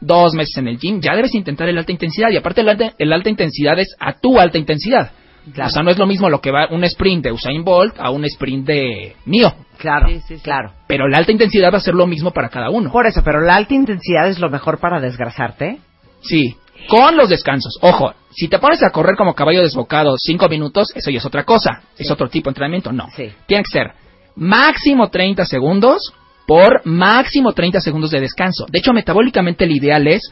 dos 0.00 0.34
meses 0.34 0.56
en 0.58 0.68
el 0.68 0.78
gym, 0.78 1.00
ya 1.00 1.16
debes 1.16 1.34
intentar 1.34 1.68
el 1.68 1.78
alta 1.78 1.90
intensidad. 1.90 2.28
Y 2.30 2.36
aparte 2.36 2.60
el 2.60 2.68
alta, 2.68 2.92
el 2.98 3.12
alta 3.12 3.30
intensidad 3.30 3.78
es 3.78 3.96
a 3.98 4.12
tu 4.12 4.38
alta 4.38 4.58
intensidad. 4.58 5.10
Claro. 5.52 5.68
O 5.68 5.70
sea, 5.70 5.82
no 5.82 5.90
es 5.90 5.98
lo 5.98 6.06
mismo 6.06 6.28
lo 6.28 6.40
que 6.40 6.50
va 6.50 6.68
un 6.70 6.84
sprint 6.84 7.24
de 7.24 7.32
Usain 7.32 7.64
Bolt 7.64 7.94
a 7.98 8.10
un 8.10 8.24
sprint 8.24 8.66
de 8.66 9.16
mío. 9.24 9.52
Claro, 9.78 10.08
Sí, 10.08 10.20
sí, 10.26 10.36
sí. 10.36 10.42
claro. 10.42 10.72
Pero 10.86 11.08
la 11.08 11.18
alta 11.18 11.32
intensidad 11.32 11.72
va 11.72 11.78
a 11.78 11.80
ser 11.80 11.94
lo 11.94 12.06
mismo 12.06 12.32
para 12.32 12.48
cada 12.48 12.70
uno. 12.70 12.90
Por 12.90 13.06
eso, 13.06 13.22
pero 13.24 13.40
la 13.40 13.54
alta 13.54 13.74
intensidad 13.74 14.28
es 14.28 14.38
lo 14.38 14.50
mejor 14.50 14.78
para 14.80 15.00
desgrasarte. 15.00 15.78
Sí, 16.20 16.56
con 16.88 17.16
los 17.16 17.28
descansos. 17.28 17.78
Ojo, 17.80 18.12
si 18.30 18.48
te 18.48 18.58
pones 18.58 18.82
a 18.82 18.90
correr 18.90 19.16
como 19.16 19.34
caballo 19.34 19.60
desbocado 19.60 20.14
cinco 20.18 20.48
minutos, 20.48 20.92
eso 20.94 21.10
ya 21.10 21.18
es 21.18 21.24
otra 21.26 21.44
cosa. 21.44 21.82
Es 21.96 22.10
otro 22.10 22.28
tipo 22.28 22.48
de 22.48 22.52
entrenamiento. 22.52 22.92
No. 22.92 23.06
Sí. 23.16 23.30
Tiene 23.46 23.62
que 23.64 23.70
ser 23.70 23.92
máximo 24.36 25.08
30 25.08 25.44
segundos 25.44 26.12
por 26.46 26.86
máximo 26.86 27.52
30 27.52 27.80
segundos 27.80 28.10
de 28.10 28.20
descanso. 28.20 28.66
De 28.70 28.78
hecho, 28.78 28.92
metabólicamente 28.92 29.64
el 29.64 29.72
ideal 29.72 30.06
es 30.06 30.22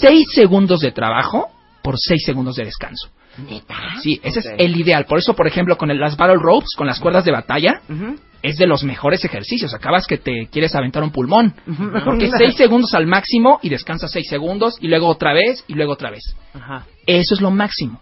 6 0.00 0.26
segundos 0.34 0.80
de 0.80 0.92
trabajo 0.92 1.48
por 1.82 1.96
6 1.98 2.22
segundos 2.24 2.56
de 2.56 2.64
descanso. 2.64 3.08
¿Neta? 3.38 3.74
Sí, 4.02 4.20
ese 4.22 4.40
es 4.40 4.46
el 4.58 4.76
ideal. 4.80 5.06
Por 5.06 5.18
eso, 5.18 5.34
por 5.34 5.46
ejemplo, 5.46 5.76
con 5.76 5.90
el- 5.90 5.98
las 5.98 6.16
battle 6.16 6.36
ropes, 6.40 6.70
con 6.76 6.86
las 6.86 7.00
cuerdas 7.00 7.24
de 7.24 7.32
batalla, 7.32 7.80
es 8.42 8.56
de 8.58 8.66
los 8.66 8.84
mejores 8.84 9.24
ejercicios. 9.24 9.72
Acabas 9.74 10.06
que 10.06 10.18
te 10.18 10.46
quieres 10.50 10.74
aventar 10.74 11.02
un 11.02 11.10
pulmón. 11.10 11.54
Porque 12.04 12.30
6 12.38 12.54
segundos 12.56 12.94
al 12.94 13.06
máximo 13.06 13.58
y 13.62 13.68
descansas 13.70 14.10
6 14.12 14.28
segundos 14.28 14.76
y 14.80 14.88
luego 14.88 15.08
otra 15.08 15.32
vez 15.32 15.64
y 15.66 15.74
luego 15.74 15.92
otra 15.92 16.10
vez. 16.10 16.22
Eso 17.06 17.34
es 17.34 17.40
lo 17.40 17.50
máximo. 17.50 18.00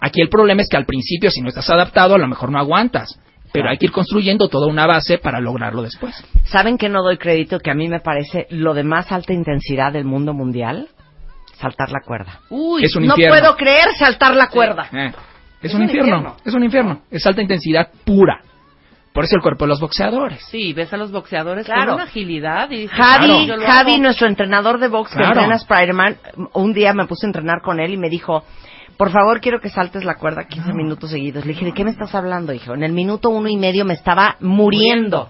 Aquí 0.00 0.20
el 0.22 0.28
problema 0.30 0.62
es 0.62 0.68
que 0.70 0.76
al 0.78 0.86
principio, 0.86 1.30
si 1.30 1.42
no 1.42 1.48
estás 1.48 1.68
adaptado, 1.70 2.14
a 2.14 2.18
lo 2.18 2.26
mejor 2.26 2.50
no 2.50 2.58
aguantas. 2.58 3.20
Pero 3.52 3.68
hay 3.68 3.78
que 3.78 3.86
ir 3.86 3.92
construyendo 3.92 4.48
toda 4.48 4.68
una 4.68 4.86
base 4.86 5.18
para 5.18 5.40
lograrlo 5.40 5.82
después. 5.82 6.14
¿Saben 6.44 6.78
que 6.78 6.88
no 6.88 7.02
doy 7.02 7.18
crédito? 7.18 7.58
Que 7.58 7.70
a 7.72 7.74
mí 7.74 7.88
me 7.88 7.98
parece 8.00 8.46
lo 8.50 8.74
de 8.74 8.84
más 8.84 9.10
alta 9.10 9.32
intensidad 9.32 9.92
del 9.92 10.04
mundo 10.04 10.32
mundial. 10.32 10.88
Saltar 11.60 11.90
la 11.90 12.00
cuerda. 12.00 12.40
Uy, 12.48 12.84
Es 12.84 12.96
un 12.96 13.04
no 13.06 13.12
infierno. 13.14 13.36
puedo 13.38 13.56
creer 13.56 13.92
saltar 13.98 14.34
la 14.34 14.48
cuerda. 14.48 14.88
Eh, 14.92 15.12
es, 15.62 15.70
Es 15.70 15.74
un, 15.74 15.82
un 15.82 15.86
infierno, 15.88 16.08
infierno. 16.16 16.36
Es 16.44 16.54
un 16.54 16.64
infierno. 16.64 17.02
Es 17.10 17.26
alta 17.26 17.42
intensidad 17.42 17.88
pura. 18.04 18.40
Por 19.12 19.24
eso 19.24 19.34
el 19.36 19.42
cuerpo 19.42 19.64
de 19.64 19.70
los 19.70 19.80
boxeadores. 19.80 20.40
Sí, 20.50 20.72
ves 20.72 20.92
a 20.92 20.96
los 20.96 21.10
boxeadores 21.10 21.66
Claro. 21.66 21.86
con 21.86 21.94
una 21.96 22.04
agilidad 22.04 22.70
y 22.70 22.82
dices, 22.82 22.96
Javi, 22.96 23.46
"Claro, 23.46 23.62
Javi, 23.66 23.92
hago". 23.94 24.02
nuestro 24.04 24.26
entrenador 24.28 24.78
de 24.78 24.88
box 24.88 25.10
que 25.10 25.16
Claro. 25.16 25.32
entrena 25.32 25.54
a 25.54 25.56
Spider-Man, 25.56 26.16
un 26.54 26.72
día 26.72 26.94
me 26.94 27.06
puse 27.06 27.26
a 27.26 27.28
entrenar 27.28 27.60
con 27.60 27.80
él 27.80 27.92
y 27.92 27.96
me 27.96 28.08
dijo, 28.08 28.44
por 28.96 29.10
favor, 29.10 29.40
quiero 29.40 29.60
que 29.60 29.68
saltes 29.68 30.04
la 30.04 30.14
cuerda 30.14 30.44
15 30.46 30.72
minutos 30.72 31.10
seguidos. 31.10 31.44
Le 31.44 31.54
dije, 31.54 31.64
¿de 31.66 31.72
qué 31.72 31.84
me 31.84 31.90
estás 31.90 32.14
hablando, 32.14 32.52
hijo? 32.52 32.72
En 32.72 32.84
el 32.84 32.92
minuto 32.92 33.30
uno 33.30 33.48
y 33.48 33.56
medio 33.56 33.84
me 33.84 33.94
estaba 33.94 34.36
muriendo. 34.40 35.28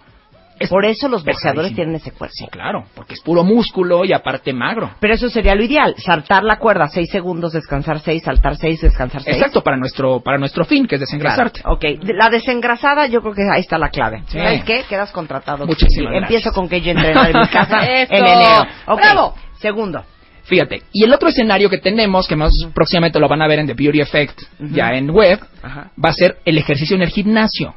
Es 0.61 0.69
Por 0.69 0.85
eso 0.85 1.09
los 1.09 1.25
boxeadores 1.25 1.75
tienen 1.75 1.95
ese 1.95 2.13
cuerpo. 2.13 2.35
Sí, 2.37 2.47
claro. 2.49 2.85
Porque 2.95 3.15
es 3.15 3.21
puro 3.23 3.43
músculo 3.43 4.05
y 4.05 4.13
aparte 4.13 4.53
magro. 4.53 4.91
Pero 5.01 5.15
eso 5.15 5.31
sería 5.31 5.55
lo 5.55 5.65
ideal, 5.65 5.95
saltar 5.97 6.45
la 6.45 6.59
cuerda 6.59 6.87
6 6.87 7.11
segundos, 7.11 7.55
descansar 7.55 7.99
6, 8.01 8.23
saltar 8.23 8.57
6, 8.57 8.81
descansar 8.83 9.23
6. 9.23 9.37
Exacto, 9.37 9.63
para 9.63 9.79
nuestro, 9.79 10.21
para 10.21 10.37
nuestro 10.37 10.67
fin, 10.67 10.87
que 10.87 10.97
es 10.97 11.01
desengrasarte. 11.01 11.63
Ok, 11.65 11.81
de- 11.81 12.13
la 12.15 12.29
desengrasada 12.29 13.07
yo 13.07 13.23
creo 13.23 13.33
que 13.35 13.43
ahí 13.51 13.63
está 13.63 13.79
la 13.79 13.89
clave. 13.89 14.23
Sí. 14.29 14.39
¿Sabes 14.39 14.63
qué? 14.65 14.85
Quedas 14.87 15.11
contratado. 15.13 15.67
Muchísimas 15.67 16.11
gracias. 16.13 16.31
Empiezo 16.31 16.53
con 16.53 16.69
que 16.69 16.81
yo 16.83 16.91
entreno 16.93 17.25
en 17.25 17.41
mi 17.41 17.49
casa 17.49 17.79
en 17.89 18.09
enero. 18.13 18.67
Ok, 18.87 18.99
¡Bravo! 19.01 19.35
Segundo. 19.59 20.05
Fíjate, 20.45 20.83
y 20.93 21.05
el 21.05 21.13
otro 21.15 21.29
escenario 21.31 21.71
que 21.71 21.79
tenemos, 21.79 22.27
que 22.29 22.37
más 22.37 22.51
próximamente 22.75 23.19
lo 23.19 23.29
van 23.29 23.41
a 23.41 23.47
ver 23.47 23.61
en 23.61 23.67
The 23.67 23.75
Beauty 23.75 24.01
Effect, 24.01 24.41
ya 24.59 24.93
en 24.95 25.09
web, 25.11 25.39
Ajá. 25.63 25.91
va 26.03 26.09
a 26.11 26.13
ser 26.13 26.39
el 26.45 26.59
ejercicio 26.59 26.97
en 26.97 27.03
el 27.03 27.09
gimnasio. 27.09 27.73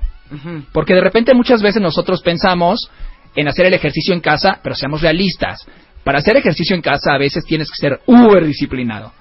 Porque 0.71 0.93
de 0.93 1.01
repente 1.01 1.33
muchas 1.33 1.61
veces 1.61 1.81
nosotros 1.81 2.21
pensamos 2.21 2.89
en 3.35 3.47
hacer 3.47 3.65
el 3.65 3.73
ejercicio 3.73 4.13
en 4.13 4.21
casa, 4.21 4.59
pero 4.63 4.75
seamos 4.75 5.01
realistas. 5.01 5.65
Para 6.03 6.19
hacer 6.19 6.35
ejercicio 6.37 6.75
en 6.75 6.81
casa 6.81 7.13
a 7.13 7.17
veces 7.17 7.43
tienes 7.45 7.69
que 7.69 7.77
ser 7.77 8.01
uber 8.05 8.45
disciplinado. 8.45 9.11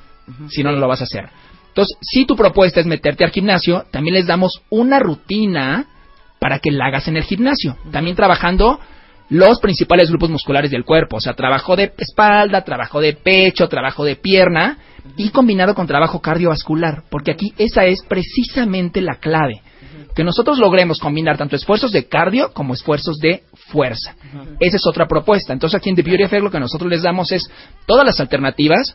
Si 0.49 0.63
no, 0.63 0.73
no 0.73 0.79
lo 0.79 0.89
vas 0.89 1.01
a 1.01 1.05
hacer. 1.05 1.29
Entonces, 1.69 1.97
si 2.01 2.27
tu 2.27 2.37
propuesta 2.37 2.81
es 2.81 2.87
meterte 2.87 3.25
al 3.25 3.31
gimnasio, 3.31 3.87
también 3.91 4.15
les 4.15 4.27
damos 4.27 4.63
una 4.69 4.99
rutina 4.99 5.87
para 6.39 6.59
que 6.59 6.71
la 6.71 6.87
hagas 6.87 7.09
en 7.09 7.17
el 7.17 7.23
gimnasio. 7.23 7.77
También 7.91 8.17
trabajando 8.17 8.79
los 9.31 9.61
principales 9.61 10.11
grupos 10.11 10.29
musculares 10.29 10.71
del 10.71 10.85
cuerpo. 10.85 11.17
O 11.17 11.21
sea, 11.21 11.33
trabajo 11.33 11.75
de 11.75 11.93
espalda, 11.97 12.65
trabajo 12.65 13.01
de 13.01 13.15
pecho, 13.15 13.69
trabajo 13.69 14.05
de 14.05 14.17
pierna 14.17 14.77
y 15.17 15.31
combinado 15.31 15.75
con 15.75 15.87
trabajo 15.87 16.21
cardiovascular. 16.21 17.05
Porque 17.11 17.33
aquí 17.33 17.55
esa 17.57 17.85
es 17.87 18.03
precisamente 18.07 19.01
la 19.01 19.15
clave. 19.15 19.63
Que 20.15 20.25
nosotros 20.25 20.59
logremos 20.59 20.99
combinar 20.99 21.39
tanto 21.39 21.57
esfuerzos 21.57 21.91
de 21.93 22.07
cardio 22.07 22.53
como 22.53 22.75
esfuerzos 22.75 23.17
de 23.19 23.43
fuerza. 23.71 24.15
Esa 24.61 24.77
es 24.77 24.87
otra 24.87 25.07
propuesta. 25.07 25.53
Entonces 25.53 25.79
aquí 25.79 25.89
en 25.91 25.97
The 25.97 26.03
Beauty 26.03 26.25
Effect 26.25 26.43
lo 26.43 26.51
que 26.51 26.61
nosotros 26.61 26.91
les 26.91 27.03
damos 27.03 27.33
es 27.33 27.51
todas 27.87 28.05
las 28.05 28.21
alternativas 28.21 28.95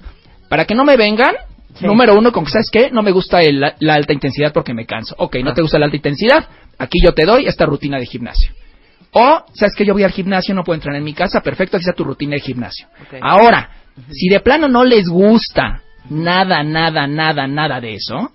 para 0.49 0.65
que 0.65 0.75
no 0.75 0.83
me 0.85 0.95
vengan. 0.95 1.33
Sí. 1.75 1.85
Número 1.85 2.17
uno, 2.17 2.31
con 2.31 2.45
que 2.45 2.51
sabes 2.51 2.69
qué, 2.71 2.89
no 2.91 3.03
me 3.03 3.11
gusta 3.11 3.41
el- 3.41 3.59
la 3.79 3.93
alta 3.93 4.13
intensidad 4.13 4.51
porque 4.53 4.73
me 4.73 4.85
canso. 4.85 5.13
Ok, 5.19 5.35
no 5.43 5.51
Ah. 5.51 5.53
te 5.53 5.61
gusta 5.61 5.77
la 5.77 5.85
alta 5.85 5.97
intensidad, 5.97 6.47
aquí 6.79 6.99
yo 7.03 7.13
te 7.13 7.25
doy 7.25 7.45
esta 7.45 7.65
rutina 7.67 7.99
de 7.99 8.05
gimnasio. 8.05 8.51
O, 9.11 9.43
sabes 9.53 9.75
que 9.75 9.85
yo 9.85 9.93
voy 9.93 10.03
al 10.03 10.11
gimnasio, 10.11 10.55
no 10.55 10.63
puedo 10.63 10.75
entrenar 10.75 10.97
en 10.99 11.03
mi 11.05 11.13
casa, 11.13 11.41
perfecto, 11.41 11.77
aquí 11.77 11.83
está 11.83 11.93
tu 11.95 12.03
rutina 12.03 12.31
de 12.35 12.39
gimnasio. 12.41 12.87
Ahora, 13.21 13.69
si 14.11 14.27
de 14.29 14.39
plano 14.39 14.67
no 14.67 14.83
les 14.83 15.07
gusta 15.07 15.81
nada, 16.09 16.63
nada, 16.63 17.07
nada, 17.07 17.47
nada 17.47 17.79
de 17.81 17.95
eso, 17.95 18.31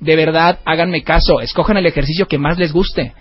de 0.00 0.16
verdad, 0.16 0.58
háganme 0.64 1.02
caso, 1.02 1.40
escojan 1.40 1.76
el 1.76 1.86
ejercicio 1.86 2.26
que 2.26 2.38
más 2.38 2.58
les 2.58 2.72
guste. 2.72 3.12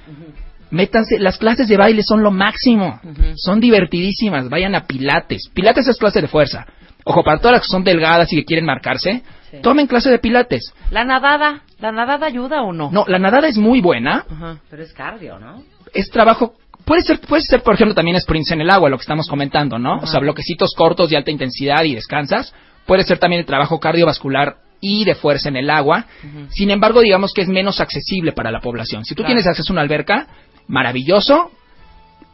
Métanse, 0.71 1.19
las 1.19 1.37
clases 1.37 1.67
de 1.67 1.77
baile 1.77 2.01
son 2.03 2.23
lo 2.23 2.31
máximo, 2.31 2.99
son 3.35 3.59
divertidísimas, 3.59 4.49
vayan 4.49 4.73
a 4.75 4.85
pilates. 4.87 5.49
Pilates 5.53 5.87
es 5.87 5.97
clase 5.97 6.21
de 6.21 6.27
fuerza. 6.27 6.65
Ojo, 7.05 7.23
para 7.23 7.37
todas 7.37 7.53
las 7.53 7.61
que 7.61 7.67
son 7.71 7.83
delgadas 7.83 8.31
y 8.33 8.37
que 8.37 8.45
quieren 8.45 8.65
marcarse, 8.65 9.21
Sí. 9.51 9.57
tomen 9.61 9.85
clase 9.85 10.09
de 10.09 10.17
pilates. 10.17 10.73
La 10.89 11.03
nadada, 11.03 11.61
¿la 11.79 11.91
nadada 11.91 12.25
ayuda 12.25 12.63
o 12.63 12.73
no? 12.73 12.89
No, 12.91 13.05
la 13.07 13.19
nadada 13.19 13.47
es 13.47 13.57
muy 13.57 13.81
buena. 13.81 14.25
Pero 14.69 14.81
es 14.81 14.93
cardio, 14.93 15.37
¿no? 15.37 15.61
es 15.93 16.09
trabajo. 16.09 16.55
Puede 16.85 17.01
ser, 17.03 17.19
puede 17.19 17.43
ser, 17.43 17.61
por 17.61 17.75
ejemplo, 17.75 17.93
también 17.93 18.19
sprints 18.19 18.51
en 18.51 18.61
el 18.61 18.69
agua, 18.69 18.89
lo 18.89 18.97
que 18.97 19.03
estamos 19.03 19.27
comentando, 19.29 19.77
¿no? 19.77 19.97
O 19.97 20.07
sea, 20.07 20.19
bloquecitos 20.19 20.73
cortos 20.75 21.09
de 21.11 21.17
alta 21.17 21.29
intensidad 21.31 21.83
y 21.83 21.93
descansas. 21.95 22.53
Puede 22.85 23.03
ser 23.03 23.17
también 23.17 23.39
el 23.41 23.45
trabajo 23.45 23.79
cardiovascular 23.79 24.57
y 24.81 25.05
de 25.05 25.15
fuerza 25.15 25.49
en 25.49 25.55
el 25.57 25.69
agua. 25.69 26.05
Sin 26.49 26.69
embargo, 26.69 27.01
digamos 27.01 27.33
que 27.33 27.41
es 27.41 27.47
menos 27.47 27.79
accesible 27.79 28.33
para 28.33 28.51
la 28.51 28.59
población. 28.59 29.05
Si 29.05 29.15
tú 29.15 29.23
Claro. 29.23 29.27
tienes 29.29 29.47
acceso 29.47 29.71
a 29.71 29.75
una 29.75 29.81
alberca, 29.81 30.27
maravilloso. 30.67 31.51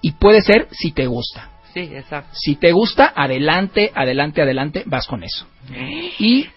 Y 0.01 0.13
puede 0.13 0.41
ser 0.41 0.67
si 0.71 0.91
te 0.91 1.05
gusta. 1.07 1.49
Sí, 1.73 1.81
exacto. 1.81 2.31
Si 2.33 2.55
te 2.55 2.71
gusta, 2.71 3.13
adelante, 3.15 3.91
adelante, 3.93 4.41
adelante, 4.41 4.83
vas 4.85 5.05
con 5.05 5.23
eso. 5.23 5.45
Y 6.17 6.47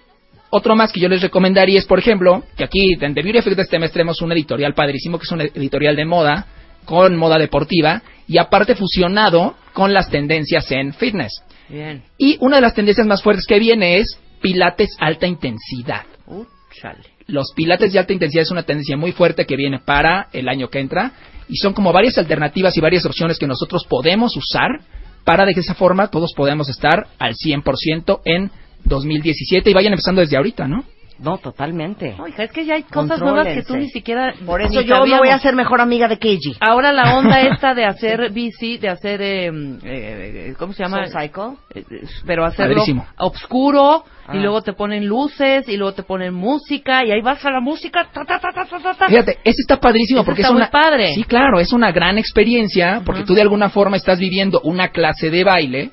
otro 0.50 0.76
más 0.76 0.92
que 0.92 1.00
yo 1.00 1.08
les 1.08 1.20
recomendaría 1.22 1.78
es, 1.78 1.86
por 1.86 1.98
ejemplo, 1.98 2.44
que 2.56 2.64
aquí 2.64 2.92
en 3.00 3.14
The 3.14 3.22
Beauty 3.22 3.38
Effect 3.38 3.56
de 3.56 3.62
este 3.62 3.78
mes 3.78 3.90
tenemos 3.92 4.22
un 4.22 4.32
editorial 4.32 4.74
padrísimo, 4.74 5.18
que 5.18 5.24
es 5.24 5.32
un 5.32 5.40
editorial 5.42 5.96
de 5.96 6.04
moda, 6.04 6.46
con 6.84 7.16
moda 7.16 7.36
deportiva, 7.38 8.02
y 8.28 8.38
aparte 8.38 8.74
fusionado 8.74 9.54
con 9.72 9.92
las 9.92 10.08
tendencias 10.08 10.70
en 10.72 10.94
fitness. 10.94 11.42
Bien. 11.72 12.02
Y 12.18 12.36
una 12.40 12.56
de 12.56 12.62
las 12.62 12.74
tendencias 12.74 13.06
más 13.06 13.22
fuertes 13.22 13.46
que 13.46 13.58
viene 13.58 13.98
es 13.98 14.18
pilates 14.42 14.90
alta 15.00 15.26
intensidad. 15.26 16.04
Uh, 16.26 16.44
chale. 16.80 17.00
Los 17.26 17.52
pilates 17.56 17.92
de 17.92 17.98
alta 17.98 18.12
intensidad 18.12 18.42
es 18.42 18.50
una 18.50 18.64
tendencia 18.64 18.96
muy 18.96 19.12
fuerte 19.12 19.46
que 19.46 19.56
viene 19.56 19.78
para 19.78 20.28
el 20.32 20.48
año 20.48 20.68
que 20.68 20.80
entra 20.80 21.12
y 21.48 21.56
son 21.56 21.72
como 21.72 21.92
varias 21.92 22.18
alternativas 22.18 22.76
y 22.76 22.80
varias 22.80 23.06
opciones 23.06 23.38
que 23.38 23.46
nosotros 23.46 23.86
podemos 23.88 24.36
usar 24.36 24.82
para 25.24 25.46
de 25.46 25.52
esa 25.52 25.74
forma 25.74 26.08
todos 26.08 26.32
podemos 26.36 26.68
estar 26.68 27.06
al 27.18 27.34
100% 27.34 28.20
en 28.24 28.50
2017 28.84 29.70
y 29.70 29.72
vayan 29.72 29.92
empezando 29.92 30.20
desde 30.20 30.36
ahorita, 30.36 30.66
¿no? 30.68 30.84
No, 31.18 31.38
totalmente. 31.38 32.14
No, 32.18 32.26
hija, 32.26 32.44
es 32.44 32.52
que 32.52 32.64
ya 32.64 32.74
hay 32.74 32.82
cosas 32.84 33.20
nuevas 33.20 33.46
que 33.46 33.62
tú 33.62 33.76
ni 33.76 33.88
siquiera. 33.88 34.34
Por 34.44 34.60
eso 34.62 34.80
yo 34.80 35.04
me 35.06 35.18
voy 35.18 35.28
a 35.28 35.36
hacer 35.36 35.54
mejor 35.54 35.80
amiga 35.80 36.08
de 36.08 36.18
Keiji. 36.18 36.56
Ahora 36.60 36.92
la 36.92 37.16
onda 37.16 37.40
esta 37.42 37.74
de 37.74 37.84
hacer 37.84 38.30
bici, 38.30 38.78
de 38.78 38.88
hacer, 38.88 39.20
eh, 39.22 39.50
eh, 39.84 40.54
¿cómo 40.58 40.72
se 40.72 40.82
llama? 40.82 41.06
Soul 41.06 41.22
Cycle. 41.22 41.42
Eh, 41.74 41.84
eh, 41.90 42.06
Pero 42.26 42.44
hacerlo 42.44 42.74
Padrísimo. 42.76 43.06
oscuro 43.18 44.04
Ah. 44.26 44.36
y 44.36 44.38
luego 44.40 44.62
te 44.62 44.72
ponen 44.72 45.06
luces 45.06 45.68
y 45.68 45.76
luego 45.76 45.94
te 45.94 46.04
ponen 46.04 46.32
música 46.32 47.04
y 47.04 47.10
ahí 47.10 47.20
vas 47.22 47.44
a 47.44 47.50
la 47.50 47.60
música. 47.60 48.06
ta, 48.12 48.24
ta, 48.24 48.38
ta, 48.38 48.52
ta, 48.52 48.64
ta, 48.64 48.78
ta, 48.78 48.94
ta. 48.94 49.08
Fíjate, 49.08 49.38
ese 49.42 49.62
está 49.62 49.78
padrísimo 49.78 50.20
Eso 50.20 50.24
porque 50.26 50.42
está 50.42 50.48
es 50.50 50.52
muy 50.54 50.62
una 50.62 50.70
padre. 50.70 51.14
Sí, 51.14 51.24
claro, 51.24 51.58
es 51.58 51.72
una 51.72 51.90
gran 51.90 52.18
experiencia 52.18 53.02
porque 53.04 53.24
tú 53.24 53.34
de 53.34 53.42
alguna 53.42 53.70
forma 53.70 53.96
estás 53.96 54.18
viviendo 54.18 54.60
una 54.62 54.88
clase 54.88 55.30
de 55.30 55.42
baile. 55.44 55.90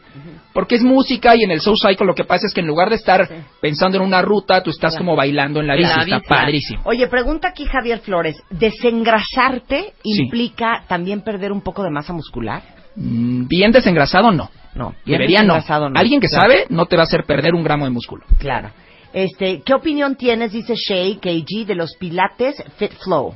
Porque 0.60 0.76
es 0.76 0.84
música 0.84 1.38
y 1.38 1.43
en 1.43 1.52
el 1.52 1.62
Soul 1.62 1.78
Cycle 1.80 2.06
lo 2.06 2.13
que 2.13 2.26
pasa 2.26 2.45
es 2.45 2.54
que 2.54 2.60
en 2.60 2.67
lugar 2.67 2.89
de 2.89 2.98
estar 2.98 3.26
pensando 3.62 3.95
en 3.98 4.04
una 4.04 4.22
ruta, 4.22 4.62
tú 4.62 4.72
estás 4.72 4.98
como 4.98 5.15
bailando 5.15 5.62
en 5.62 5.67
la 5.67 5.76
bici. 5.78 5.89
está 6.02 6.19
padrísimo. 6.19 6.82
Oye, 6.84 7.08
pregunta 7.08 7.48
aquí 7.48 7.63
Javier 7.65 8.00
Flores. 8.00 8.36
¿Desengrasarte 8.50 9.93
Sí. 10.04 10.24
implica 10.24 10.84
también 10.89 11.22
perder 11.22 11.54
un 11.54 11.62
poco 11.62 11.82
de 11.82 11.89
masa 11.91 12.12
muscular? 12.12 12.62
Mm, 12.98 13.48
Bien 13.48 13.72
desengrasado, 13.72 14.34
no. 14.34 14.50
No, 14.76 14.89
bien 15.06 15.19
Debería 15.19 15.43
no. 15.43 15.54
Alguien 15.95 16.19
que 16.19 16.28
Claro. 16.28 16.43
sabe 16.43 16.65
no 16.69 16.88
te 16.88 16.98
va 16.98 17.04
a 17.04 17.06
hacer 17.06 17.24
perder 17.24 17.56
un 17.56 17.63
gramo 17.63 17.86
de 17.86 17.91
músculo. 17.91 18.26
Claro. 18.38 18.72
Este, 19.13 19.62
¿qué 19.65 19.74
opinión 19.74 20.17
tienes, 20.17 20.52
dice 20.52 20.74
Shay 20.76 21.15
KG, 21.22 21.65
de 21.65 21.76
los 21.76 21.95
pilates 21.98 22.62
Fit 22.78 22.91
Flow? 23.02 23.34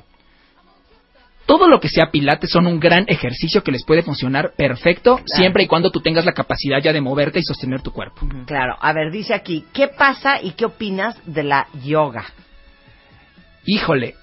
Todo 1.45 1.67
lo 1.67 1.79
que 1.79 1.89
sea 1.89 2.10
pilates 2.10 2.49
son 2.49 2.67
un 2.67 2.79
gran 2.79 3.06
ejercicio 3.08 3.63
que 3.63 3.71
les 3.71 3.84
puede 3.84 4.01
funcionar 4.01 4.53
perfecto 4.56 5.19
siempre 5.25 5.63
y 5.63 5.67
cuando 5.67 5.91
tú 5.91 5.99
tengas 5.99 6.25
la 6.25 6.32
capacidad 6.32 6.82
ya 6.82 6.93
de 6.93 7.01
moverte 7.01 7.39
y 7.39 7.43
sostener 7.43 7.82
tu 7.82 7.91
cuerpo. 7.91 8.27
Claro. 8.45 8.77
A 8.79 8.93
ver, 8.93 9.12
dice 9.12 9.34
aquí, 9.34 9.65
¿qué 9.73 9.89
pasa 9.89 10.41
y 10.41 10.51
qué 10.51 10.65
opinas 10.65 11.17
de 11.25 11.43
la 11.43 11.67
yoga? 11.84 12.25
Híjole. 13.65 14.15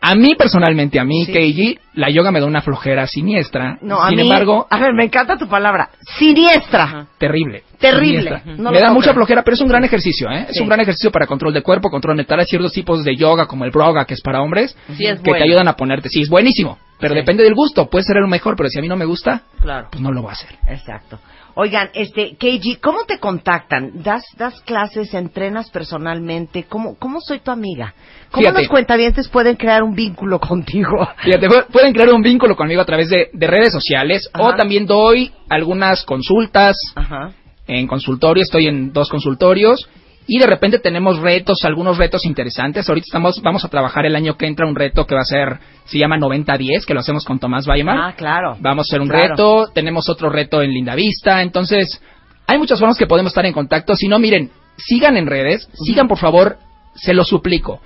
A 0.00 0.14
mí 0.14 0.34
personalmente, 0.36 1.00
a 1.00 1.04
mí, 1.04 1.24
Sí. 1.24 1.32
Keiji, 1.32 1.78
la 1.94 2.08
yoga 2.08 2.30
me 2.30 2.38
da 2.40 2.46
una 2.46 2.62
flojera 2.62 3.06
siniestra. 3.08 3.78
No, 3.82 4.00
a 4.00 4.08
Sin 4.08 4.16
mí, 4.16 4.22
embargo, 4.22 4.66
a 4.70 4.78
ver, 4.78 4.94
me 4.94 5.04
encanta 5.04 5.36
tu 5.36 5.48
palabra. 5.48 5.90
Siniestra. 6.18 7.06
terrible. 7.18 7.64
Terrible. 7.78 8.22
Siniestra. 8.22 8.42
No 8.62 8.70
me 8.70 8.78
da 8.80 8.90
mucha 8.92 9.06
creer. 9.06 9.14
flojera, 9.16 9.42
pero 9.42 9.54
es 9.54 9.60
un 9.60 9.68
gran 9.68 9.84
ejercicio, 9.84 10.28
¿eh? 10.30 10.46
Es 10.50 10.60
un 10.60 10.68
gran 10.68 10.80
ejercicio 10.80 11.10
para 11.10 11.26
control 11.26 11.52
de 11.52 11.62
cuerpo, 11.62 11.90
control 11.90 12.16
mental. 12.16 12.38
Hay 12.40 12.46
ciertos 12.46 12.72
tipos 12.72 13.02
de 13.04 13.16
yoga, 13.16 13.46
como 13.46 13.64
el 13.64 13.70
broga, 13.70 14.04
que 14.04 14.14
es 14.14 14.20
para 14.20 14.40
hombres, 14.40 14.76
Sí, 14.96 15.04
es 15.06 15.20
que 15.20 15.30
bueno. 15.30 15.44
te 15.44 15.50
ayudan 15.50 15.68
a 15.68 15.74
ponerte. 15.74 16.08
Sí, 16.08 16.22
es 16.22 16.28
buenísimo, 16.28 16.78
pero 17.00 17.14
Sí. 17.14 17.20
depende 17.20 17.42
del 17.42 17.54
gusto. 17.54 17.88
Puede 17.88 18.04
ser 18.04 18.18
el 18.18 18.28
mejor, 18.28 18.54
pero 18.56 18.68
si 18.68 18.78
a 18.78 18.82
mí 18.82 18.88
no 18.88 18.96
me 18.96 19.04
gusta, 19.04 19.42
Claro. 19.60 19.88
pues 19.90 20.00
no 20.02 20.12
lo 20.12 20.22
voy 20.22 20.30
a 20.30 20.32
hacer. 20.34 20.56
Exacto. 20.68 21.18
Oigan, 21.60 21.90
este, 21.92 22.36
KG, 22.36 22.80
¿cómo 22.80 23.00
te 23.04 23.18
contactan? 23.18 23.90
¿Das, 24.04 24.22
das 24.36 24.60
clases, 24.60 25.12
entrenas 25.12 25.68
personalmente? 25.70 26.66
¿Cómo, 26.68 26.96
cómo 26.96 27.20
soy 27.20 27.40
tu 27.40 27.50
amiga? 27.50 27.94
¿Cómo 28.30 28.42
Fíjate. 28.42 28.60
los 28.60 28.68
cuentavientes 28.68 29.26
pueden 29.26 29.56
crear 29.56 29.82
un 29.82 29.92
vínculo 29.92 30.38
contigo? 30.48 31.08
Fíjate, 31.24 31.48
pueden 31.72 31.92
crear 31.92 32.10
un 32.10 32.22
vínculo 32.22 32.54
conmigo 32.54 32.80
a 32.80 32.84
través 32.84 33.08
de, 33.08 33.30
de 33.32 33.46
redes 33.48 33.72
sociales 33.72 34.30
o 34.38 34.54
también 34.54 34.86
doy 34.86 35.32
algunas 35.48 36.04
consultas 36.04 36.76
Ajá. 36.94 37.32
en 37.66 37.88
consultorio, 37.88 38.44
estoy 38.44 38.68
en 38.68 38.92
dos 38.92 39.08
consultorios 39.08 39.88
y 40.30 40.38
de 40.38 40.46
repente 40.46 40.78
tenemos 40.78 41.18
retos, 41.18 41.64
algunos 41.64 41.96
retos 41.96 42.24
interesantes. 42.26 42.86
Ahorita 42.88 43.06
estamos, 43.06 43.40
vamos 43.42 43.64
a 43.64 43.68
trabajar 43.68 44.04
el 44.04 44.14
año 44.14 44.36
que 44.36 44.46
entra 44.46 44.66
un 44.68 44.76
reto 44.76 45.06
que 45.06 45.14
va 45.14 45.22
a 45.22 45.24
ser, 45.24 45.58
se 45.86 45.98
llama 45.98 46.18
90-10, 46.18 46.84
que 46.86 46.92
lo 46.94 47.00
hacemos 47.00 47.24
con 47.24 47.38
Tomás 47.38 47.66
Weimar. 47.66 47.98
Ah, 47.98 48.14
claro. 48.14 48.56
Vamos 48.60 48.86
a 48.86 48.88
hacer 48.90 49.00
un 49.00 49.08
Claro. 49.08 49.28
reto, 49.30 49.68
tenemos 49.74 50.08
otro 50.10 50.28
reto 50.28 50.60
en 50.62 50.70
Linda 50.70 50.94
Vista, 50.94 51.40
entonces 51.42 52.00
hay 52.46 52.58
muchas 52.58 52.78
formas 52.78 52.98
que 52.98 53.06
podemos 53.06 53.30
estar 53.30 53.46
en 53.46 53.54
contacto. 53.54 53.96
Si 53.96 54.06
no, 54.06 54.18
miren, 54.18 54.50
sigan 54.76 55.16
en 55.16 55.26
redes, 55.26 55.68
sigan 55.84 56.06
por 56.08 56.18
favor, 56.18 56.58
se 56.94 57.14
lo 57.14 57.24
suplico. 57.24 57.80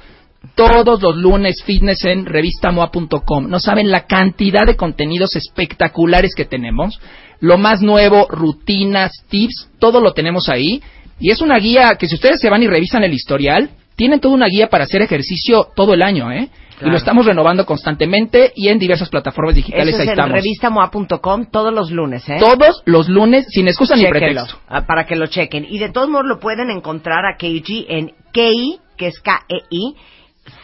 Todos 0.57 1.01
los 1.01 1.17
lunes 1.17 1.63
fitness 1.65 2.05
en 2.05 2.27
revistamoa.com. 2.27 3.49
No 3.49 3.61
saben 3.61 3.93
la 3.93 4.07
cantidad 4.07 4.67
de 4.67 4.75
contenidos 4.77 5.37
espectaculares 5.37 6.35
que 6.35 6.45
tenemos. 6.45 7.01
Lo 7.39 7.59
más 7.59 7.81
nuevo, 7.81 8.27
rutinas, 8.29 9.13
tips, 9.29 9.71
todo 9.79 10.01
lo 10.01 10.13
tenemos 10.13 10.49
ahí. 10.49 10.83
Y 11.21 11.31
es 11.31 11.41
una 11.41 11.59
guía 11.59 11.97
que 11.99 12.09
si 12.09 12.15
ustedes 12.15 12.41
se 12.41 12.51
van 12.51 12.63
y 12.63 12.67
revisan 12.67 13.05
el 13.05 13.13
historial, 13.13 13.71
tienen 13.97 14.21
toda 14.21 14.35
una 14.35 14.47
guía 14.47 14.69
para 14.69 14.85
hacer 14.85 15.03
ejercicio 15.03 15.69
todo 15.77 15.95
el 15.95 16.03
año, 16.03 16.31
¿eh? 16.33 16.49
Y 16.85 16.91
lo 16.91 16.97
estamos 16.97 17.27
renovando 17.27 17.65
constantemente 17.65 18.53
y 18.57 18.67
en 18.69 18.79
diversas 18.81 19.09
plataformas 19.09 19.55
digitales 19.55 19.95
Eso 19.95 19.97
es 19.99 20.01
ahí 20.01 20.07
en 20.09 20.11
estamos. 20.13 20.33
revistamoa.com 20.33 21.47
todos 21.53 21.73
los 21.73 21.93
lunes, 21.93 22.29
¿eh? 22.29 22.39
Todos 22.41 22.83
los 22.87 23.09
lunes, 23.09 23.47
sin 23.51 23.69
excusa 23.69 23.95
ni 23.95 24.05
pretexto. 24.07 24.59
ah, 24.69 24.85
para 24.85 25.07
que 25.07 25.15
lo 25.15 25.27
chequen. 25.27 25.65
Y 25.69 25.79
de 25.79 25.91
todos 25.91 26.09
modos 26.09 26.27
lo 26.27 26.41
pueden 26.41 26.71
encontrar 26.71 27.25
a 27.25 27.37
KG 27.37 27.87
en 27.89 28.13
KI, 28.33 28.81
que 28.97 29.07
es 29.07 29.21
K-E-I, 29.21 29.95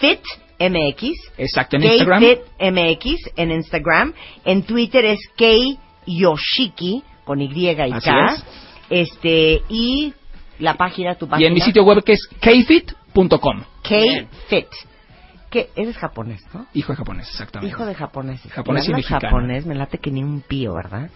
Fit 0.00 0.20
MX. 0.58 1.12
Exacto, 1.38 1.76
en 1.76 1.84
Instagram. 1.84 2.24
MX 2.58 3.14
en 3.36 3.50
Instagram. 3.52 4.12
En 4.44 4.62
Twitter 4.64 5.04
es 5.04 5.20
K 5.36 5.44
Yoshiki 6.06 7.02
con 7.24 7.40
Y 7.40 7.48
y 7.54 7.68
Así 7.68 8.08
K. 8.08 8.26
es. 8.26 8.44
Este, 8.90 9.60
y 9.68 10.14
la 10.58 10.74
página, 10.74 11.14
tu 11.14 11.28
página. 11.28 11.44
Y 11.44 11.48
en 11.48 11.54
mi 11.54 11.60
sitio 11.60 11.84
web 11.84 12.02
que 12.02 12.12
es 12.12 12.28
kfit.com. 12.40 13.62
K-Fit. 13.82 14.66
¿Qué? 15.50 15.70
Eres 15.76 15.96
japonés, 15.96 16.42
¿no? 16.52 16.66
Hijo 16.74 16.92
de 16.92 16.96
japonés, 16.98 17.28
exactamente. 17.30 17.74
Hijo 17.74 17.86
de 17.86 17.94
japonés. 17.94 18.40
Japonés 18.50 18.88
y 18.88 18.92
mexicano. 18.92 19.20
japonés, 19.22 19.64
me 19.64 19.74
late 19.74 19.98
que 19.98 20.10
ni 20.10 20.22
un 20.22 20.42
pío, 20.42 20.74
¿verdad? 20.74 21.08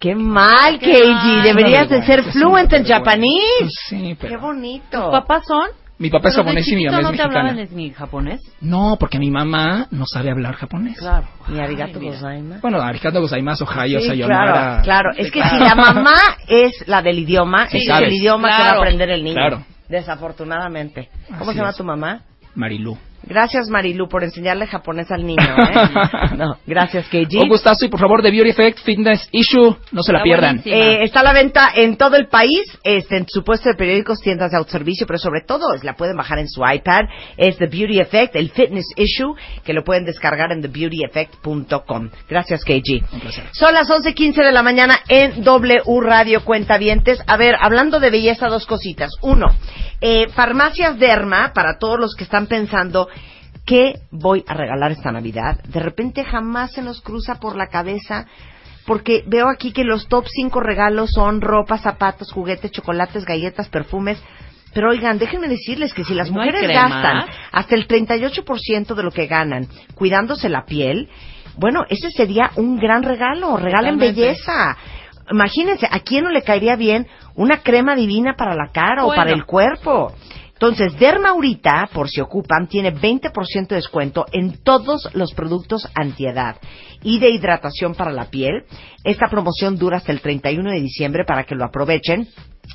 Qué 0.00 0.14
mal, 0.14 0.78
Qué 0.78 0.92
Keiji. 0.92 1.42
Deberías 1.42 1.88
de 1.88 2.02
ser 2.04 2.24
fluent 2.32 2.72
en 2.72 2.84
japonés. 2.84 3.72
Sí, 3.88 4.16
Qué 4.20 4.28
pero... 4.28 4.40
bonito. 4.40 5.02
¿Tus 5.02 5.10
papás 5.10 5.44
son? 5.46 5.68
Mi 5.98 6.10
papá 6.10 6.28
es 6.28 6.34
Pero 6.36 6.44
de 6.44 6.50
japonés 6.50 6.68
y 6.68 6.76
mi 6.76 6.84
mamá 6.86 6.98
es 6.98 7.02
no 7.02 7.10
te 7.10 7.16
mexicana. 7.16 7.40
hablaban 7.50 7.68
ni 7.76 7.90
japonés? 7.90 8.40
No, 8.60 8.96
porque 9.00 9.18
mi 9.18 9.30
mamá 9.32 9.88
no 9.90 10.06
sabe 10.06 10.30
hablar 10.30 10.54
japonés. 10.54 10.96
Claro. 10.98 11.26
Mi 11.48 11.58
arigato 11.58 12.00
gozaimasu. 12.00 12.60
Bueno, 12.62 12.80
arigato 12.80 13.20
gozaimasu, 13.20 13.64
ohayo, 13.64 14.00
Sí, 14.00 14.06
sayonara. 14.06 14.52
claro, 14.52 14.82
claro. 14.84 15.10
Es 15.16 15.30
que 15.32 15.42
si 15.42 15.58
la 15.58 15.74
mamá 15.74 16.14
es 16.46 16.72
la 16.86 17.02
del 17.02 17.18
idioma, 17.18 17.66
Sí, 17.68 17.78
es 17.78 17.86
sabes. 17.86 18.08
el 18.08 18.14
idioma 18.14 18.48
que 18.48 18.52
va 18.54 18.58
a 18.58 18.62
Claro. 18.66 18.80
aprender 18.80 19.10
el 19.10 19.24
niño. 19.24 19.34
Claro. 19.34 19.64
Desafortunadamente. 19.88 21.08
¿Cómo 21.28 21.40
Así 21.42 21.50
se 21.52 21.56
llama 21.58 21.70
es. 21.70 21.76
tu 21.76 21.84
mamá? 21.84 22.20
Marilú. 22.54 22.96
Gracias, 23.28 23.68
Marilu, 23.68 24.08
por 24.08 24.24
enseñarle 24.24 24.66
japonés 24.66 25.10
al 25.10 25.26
niño, 25.26 25.42
¿eh? 25.42 26.34
No, 26.36 26.56
gracias, 26.66 27.08
Keiji. 27.08 27.38
Un 27.38 27.48
gustazo 27.48 27.84
y 27.84 27.88
por 27.88 28.00
favor 28.00 28.22
de 28.22 28.30
Beauty 28.30 28.50
Effect 28.50 28.78
Fitness 28.80 29.28
Issue, 29.32 29.76
no 29.92 30.02
se 30.02 30.12
la 30.12 30.18
Está 30.18 30.24
pierdan. 30.24 30.62
Eh, 30.64 31.02
está 31.02 31.20
a 31.20 31.24
la 31.24 31.32
venta 31.34 31.70
en 31.74 31.96
todo 31.96 32.16
el 32.16 32.28
país, 32.28 32.62
este, 32.82 33.18
en 33.18 33.26
su 33.28 33.44
puesto 33.44 33.68
de 33.68 33.74
periódicos, 33.74 34.20
tiendas 34.20 34.52
de 34.52 34.56
autoservicio, 34.56 35.06
pero 35.06 35.18
sobre 35.18 35.42
todo 35.42 35.66
la 35.82 35.94
pueden 35.94 36.16
bajar 36.16 36.38
en 36.38 36.48
su 36.48 36.62
iPad. 36.66 37.02
Es 37.36 37.58
The 37.58 37.66
Beauty 37.66 38.00
Effect, 38.00 38.36
el 38.36 38.50
Fitness 38.50 38.86
Issue, 38.96 39.34
que 39.62 39.74
lo 39.74 39.84
pueden 39.84 40.04
descargar 40.04 40.50
en 40.52 40.62
thebeautyeffect.com. 40.62 42.10
Gracias, 42.28 42.64
KG. 42.64 43.12
Un 43.12 43.20
placer. 43.20 43.44
Son 43.52 43.74
las 43.74 43.90
11.15 43.90 44.42
de 44.42 44.52
la 44.52 44.62
mañana 44.62 45.00
en 45.08 45.44
W 45.44 45.82
Radio 46.00 46.44
Cuentavientes. 46.44 47.22
A 47.26 47.36
ver, 47.36 47.56
hablando 47.60 48.00
de 48.00 48.10
belleza, 48.10 48.48
dos 48.48 48.64
cositas. 48.64 49.10
Uno, 49.20 49.48
eh, 50.00 50.28
farmacias 50.28 50.98
Derma, 50.98 51.52
para 51.52 51.78
todos 51.78 51.98
los 51.98 52.14
que 52.14 52.24
están 52.24 52.46
pensando, 52.46 53.08
¿qué 53.68 54.00
voy 54.10 54.44
a 54.48 54.54
regalar 54.54 54.92
esta 54.92 55.12
Navidad? 55.12 55.62
De 55.64 55.78
repente 55.78 56.24
jamás 56.24 56.72
se 56.72 56.82
nos 56.82 57.02
cruza 57.02 57.38
por 57.38 57.54
la 57.54 57.66
cabeza, 57.66 58.26
porque 58.86 59.22
veo 59.26 59.48
aquí 59.48 59.72
que 59.72 59.84
los 59.84 60.08
top 60.08 60.24
5 60.26 60.58
regalos 60.60 61.10
son 61.12 61.42
ropa, 61.42 61.76
zapatos, 61.76 62.32
juguetes, 62.32 62.72
chocolates, 62.72 63.26
galletas, 63.26 63.68
perfumes. 63.68 64.22
Pero 64.72 64.90
oigan, 64.90 65.18
déjenme 65.18 65.48
decirles 65.48 65.92
que 65.92 66.04
si 66.04 66.14
las 66.14 66.30
¿No 66.30 66.40
hay 66.40 66.48
mujeres 66.48 66.74
gastan 66.74 67.26
hasta 67.52 67.74
el 67.74 67.86
38% 67.86 68.94
de 68.94 69.02
lo 69.02 69.10
que 69.10 69.26
ganan 69.26 69.66
cuidándose 69.94 70.48
la 70.48 70.64
piel, 70.64 71.10
bueno, 71.56 71.84
ese 71.90 72.10
sería 72.10 72.50
un 72.56 72.78
gran 72.78 73.02
regalo. 73.02 73.56
Regalen 73.56 73.96
Totalmente. 73.96 74.20
belleza. 74.20 74.78
Imagínense, 75.30 75.86
¿a 75.90 76.00
quién 76.00 76.24
no 76.24 76.30
le 76.30 76.42
caería 76.42 76.76
bien 76.76 77.06
una 77.34 77.58
crema 77.58 77.94
divina 77.94 78.34
para 78.34 78.54
la 78.54 78.70
cara 78.72 79.04
o 79.04 79.14
para 79.14 79.32
el 79.32 79.44
cuerpo? 79.44 80.14
Entonces, 80.60 80.98
Derma 80.98 81.28
ahorita, 81.28 81.88
por 81.92 82.08
si 82.08 82.20
ocupan, 82.20 82.66
tiene 82.66 82.92
20% 82.92 83.68
de 83.68 83.76
descuento 83.76 84.26
en 84.32 84.58
todos 84.64 85.08
los 85.14 85.32
productos 85.32 85.88
antiedad 85.94 86.56
y 87.00 87.20
de 87.20 87.30
hidratación 87.30 87.94
para 87.94 88.10
la 88.10 88.24
piel. 88.24 88.64
Esta 89.04 89.28
promoción 89.28 89.78
dura 89.78 89.98
hasta 89.98 90.10
el 90.10 90.20
31 90.20 90.72
de 90.72 90.80
diciembre 90.80 91.24
para 91.24 91.44
que 91.44 91.54
lo 91.54 91.64
aprovechen 91.64 92.26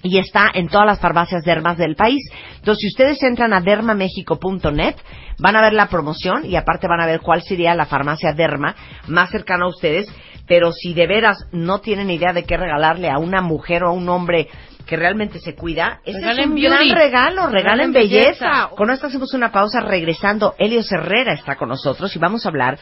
y 0.01 0.17
está 0.17 0.49
en 0.53 0.69
todas 0.69 0.87
las 0.87 1.01
farmacias 1.01 1.43
dermas 1.43 1.77
del 1.77 1.97
país. 1.97 2.23
Entonces, 2.55 2.83
si 2.83 2.87
ustedes 2.87 3.21
entran 3.21 3.51
a 3.51 3.59
dermamexico.net, 3.59 4.95
van 5.39 5.55
a 5.57 5.61
ver 5.61 5.73
la 5.73 5.89
promoción 5.89 6.45
y 6.45 6.55
aparte 6.55 6.87
van 6.87 7.01
a 7.01 7.05
ver 7.05 7.19
cuál 7.19 7.41
sería 7.41 7.75
la 7.75 7.85
farmacia 7.85 8.31
derma 8.31 8.75
más 9.07 9.29
cercana 9.29 9.65
a 9.65 9.67
ustedes. 9.67 10.07
Pero 10.47 10.71
si 10.73 10.93
de 10.93 11.07
veras 11.07 11.37
no 11.51 11.79
tienen 11.79 12.09
idea 12.09 12.33
de 12.33 12.43
qué 12.43 12.57
regalarle 12.57 13.09
a 13.09 13.17
una 13.17 13.41
mujer 13.41 13.83
o 13.83 13.89
a 13.89 13.91
un 13.93 14.09
hombre 14.09 14.47
que 14.85 14.97
realmente 14.97 15.39
se 15.39 15.55
cuida, 15.55 16.01
ese 16.03 16.17
es 16.17 16.23
Regalen 16.25 16.49
un 16.49 16.55
beauty. 16.55 16.69
gran 16.89 16.89
regalo, 16.97 17.47
regalen 17.47 17.53
Regalen 17.53 17.93
belleza. 17.93 18.45
belleza. 18.49 18.69
Con 18.75 18.89
esto 18.89 19.07
hacemos 19.07 19.33
una 19.33 19.51
pausa 19.51 19.79
regresando. 19.79 20.55
Helios 20.59 20.91
Herrera 20.91 21.33
está 21.33 21.55
con 21.55 21.69
nosotros 21.69 22.13
y 22.15 22.19
vamos 22.19 22.45
a 22.45 22.49
hablar 22.49 22.77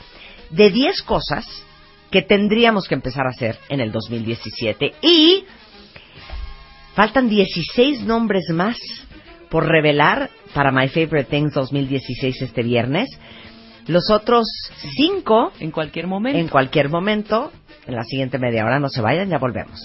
de 0.49 0.71
10 0.71 1.03
cosas 1.03 1.45
que 2.09 2.23
tendríamos 2.23 2.87
que 2.87 2.95
empezar 2.95 3.25
a 3.27 3.29
hacer 3.29 3.57
en 3.69 3.79
el 3.79 3.91
2017 3.91 4.95
y 5.01 5.45
faltan 6.95 7.29
16 7.29 8.01
nombres 8.03 8.49
más 8.49 8.77
por 9.49 9.67
revelar 9.67 10.29
para 10.53 10.71
My 10.71 10.87
Favorite 10.89 11.25
Things 11.29 11.53
2016 11.53 12.41
este 12.41 12.63
viernes. 12.63 13.07
Los 13.87 14.09
otros 14.11 14.47
5 14.95 15.53
En 15.59 15.71
cualquier 15.71 16.07
momento. 16.07 16.39
en 16.39 16.47
cualquier 16.47 16.89
momento. 16.89 17.51
En 17.87 17.95
la 17.95 18.03
siguiente 18.03 18.37
media 18.37 18.63
hora 18.63 18.79
no 18.79 18.89
se 18.89 19.01
vayan, 19.01 19.29
ya 19.29 19.37
volvemos. 19.39 19.81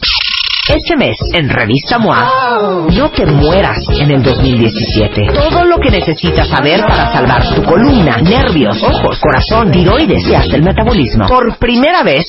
Este 0.69 0.97
mes, 0.97 1.17
en 1.33 1.49
Revista 1.49 1.97
MOA, 1.97 2.89
no 2.93 3.11
te 3.11 3.25
mueras 3.25 3.79
en 3.89 4.11
el 4.11 4.21
2017. 4.23 5.29
Todo 5.33 5.65
lo 5.65 5.79
que 5.79 5.91
necesitas 5.91 6.49
saber 6.49 6.81
para 6.81 7.13
salvar 7.13 7.55
tu 7.55 7.63
columna, 7.63 8.17
nervios, 8.19 8.83
ojos, 8.83 9.17
corazón, 9.21 9.71
tiroides 9.71 10.27
y 10.27 10.35
hasta 10.35 10.57
el 10.57 10.63
metabolismo. 10.65 11.27
Por 11.29 11.57
primera 11.59 12.03
vez, 12.03 12.27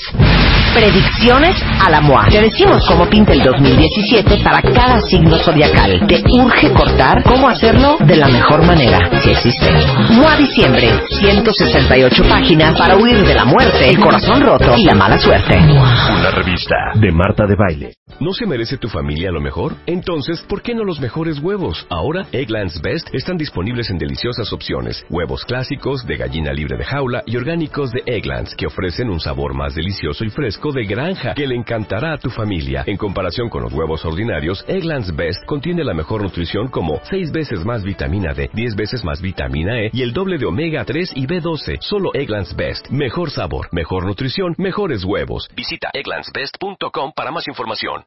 predicciones 0.78 1.58
a 1.84 1.90
la 1.90 2.02
MOA. 2.02 2.28
Te 2.30 2.40
decimos 2.40 2.86
cómo 2.88 3.10
pinta 3.10 3.34
el 3.34 3.42
2017 3.42 4.44
para 4.44 4.62
cada 4.62 5.02
signo 5.02 5.36
zodiacal. 5.40 6.06
Te 6.08 6.22
urge 6.30 6.72
cortar 6.72 7.24
cómo 7.24 7.50
hacerlo 7.50 7.98
de 8.00 8.16
la 8.16 8.28
mejor 8.28 8.64
manera, 8.64 9.10
si 9.20 9.32
existe. 9.32 9.72
MOA 10.12 10.38
Diciembre, 10.38 10.88
168 11.10 12.24
páginas 12.30 12.78
para 12.78 12.96
huir 12.96 13.26
de 13.26 13.34
la 13.34 13.46
muerte, 13.46 13.90
el 13.90 14.00
corazón 14.00 14.42
roto 14.42 14.76
y 14.78 14.86
la 14.86 14.94
mala 14.94 15.18
suerte. 15.18 15.58
Una 15.58 16.30
revista 16.30 16.76
de 16.94 17.12
Marta 17.12 17.46
de 17.48 17.56
Baile. 17.56 17.94
¿No 18.20 18.34
se 18.34 18.46
merece 18.46 18.78
tu 18.78 18.88
familia 18.88 19.32
lo 19.32 19.42
mejor? 19.42 19.76
Entonces, 19.86 20.42
¿por 20.48 20.62
qué 20.62 20.74
no 20.74 20.84
los 20.84 21.00
mejores 21.00 21.40
huevos? 21.40 21.86
Ahora, 21.90 22.26
Egglands 22.32 22.82
Best 22.82 23.10
están 23.14 23.38
disponibles 23.38 23.90
en 23.90 23.98
deliciosas 23.98 24.54
opciones. 24.54 25.06
Huevos 25.10 25.44
clásicos, 25.44 26.06
de 26.06 26.18
gallina 26.18 26.54
libre 26.54 26.78
de 26.78 26.86
jaula 26.86 27.24
y 27.26 27.36
orgánicos 27.36 27.92
de 27.92 28.02
Egglands, 28.06 28.56
que 28.56 28.68
ofrecen 28.68 29.10
un 29.10 29.20
sabor 29.20 29.54
más 29.54 29.76
delicioso 29.76 30.24
y 30.24 30.30
fresco 30.30 30.67
de 30.72 30.86
granja 30.86 31.34
que 31.34 31.48
le 31.48 31.56
encantará 31.56 32.14
a 32.14 32.18
tu 32.18 32.30
familia. 32.30 32.84
En 32.86 32.98
comparación 32.98 33.50
con 33.50 33.64
los 33.64 33.74
huevos 33.74 34.06
ordinarios, 34.06 34.64
Egglands 34.68 35.16
Best 35.16 35.46
contiene 35.46 35.84
la 35.84 35.94
mejor 35.94 36.24
nutrición 36.24 36.68
como 36.68 37.00
6 37.04 37.32
veces 37.32 37.66
más 37.66 37.84
vitamina 37.84 38.34
D, 38.34 38.50
10 38.54 38.76
veces 38.76 39.04
más 39.04 39.22
vitamina 39.22 39.82
E 39.82 39.90
y 39.94 40.02
el 40.02 40.14
doble 40.14 40.38
de 40.38 40.46
omega 40.46 40.86
3 40.86 41.14
y 41.16 41.28
B12. 41.28 41.78
Solo 41.82 42.12
Egglands 42.14 42.56
Best. 42.56 42.90
Mejor 42.90 43.32
sabor, 43.32 43.68
mejor 43.72 44.06
nutrición, 44.06 44.56
mejores 44.58 45.04
huevos. 45.04 45.50
Visita 45.56 45.90
egglandsbest.com 45.94 47.12
para 47.16 47.32
más 47.32 47.48
información. 47.48 48.04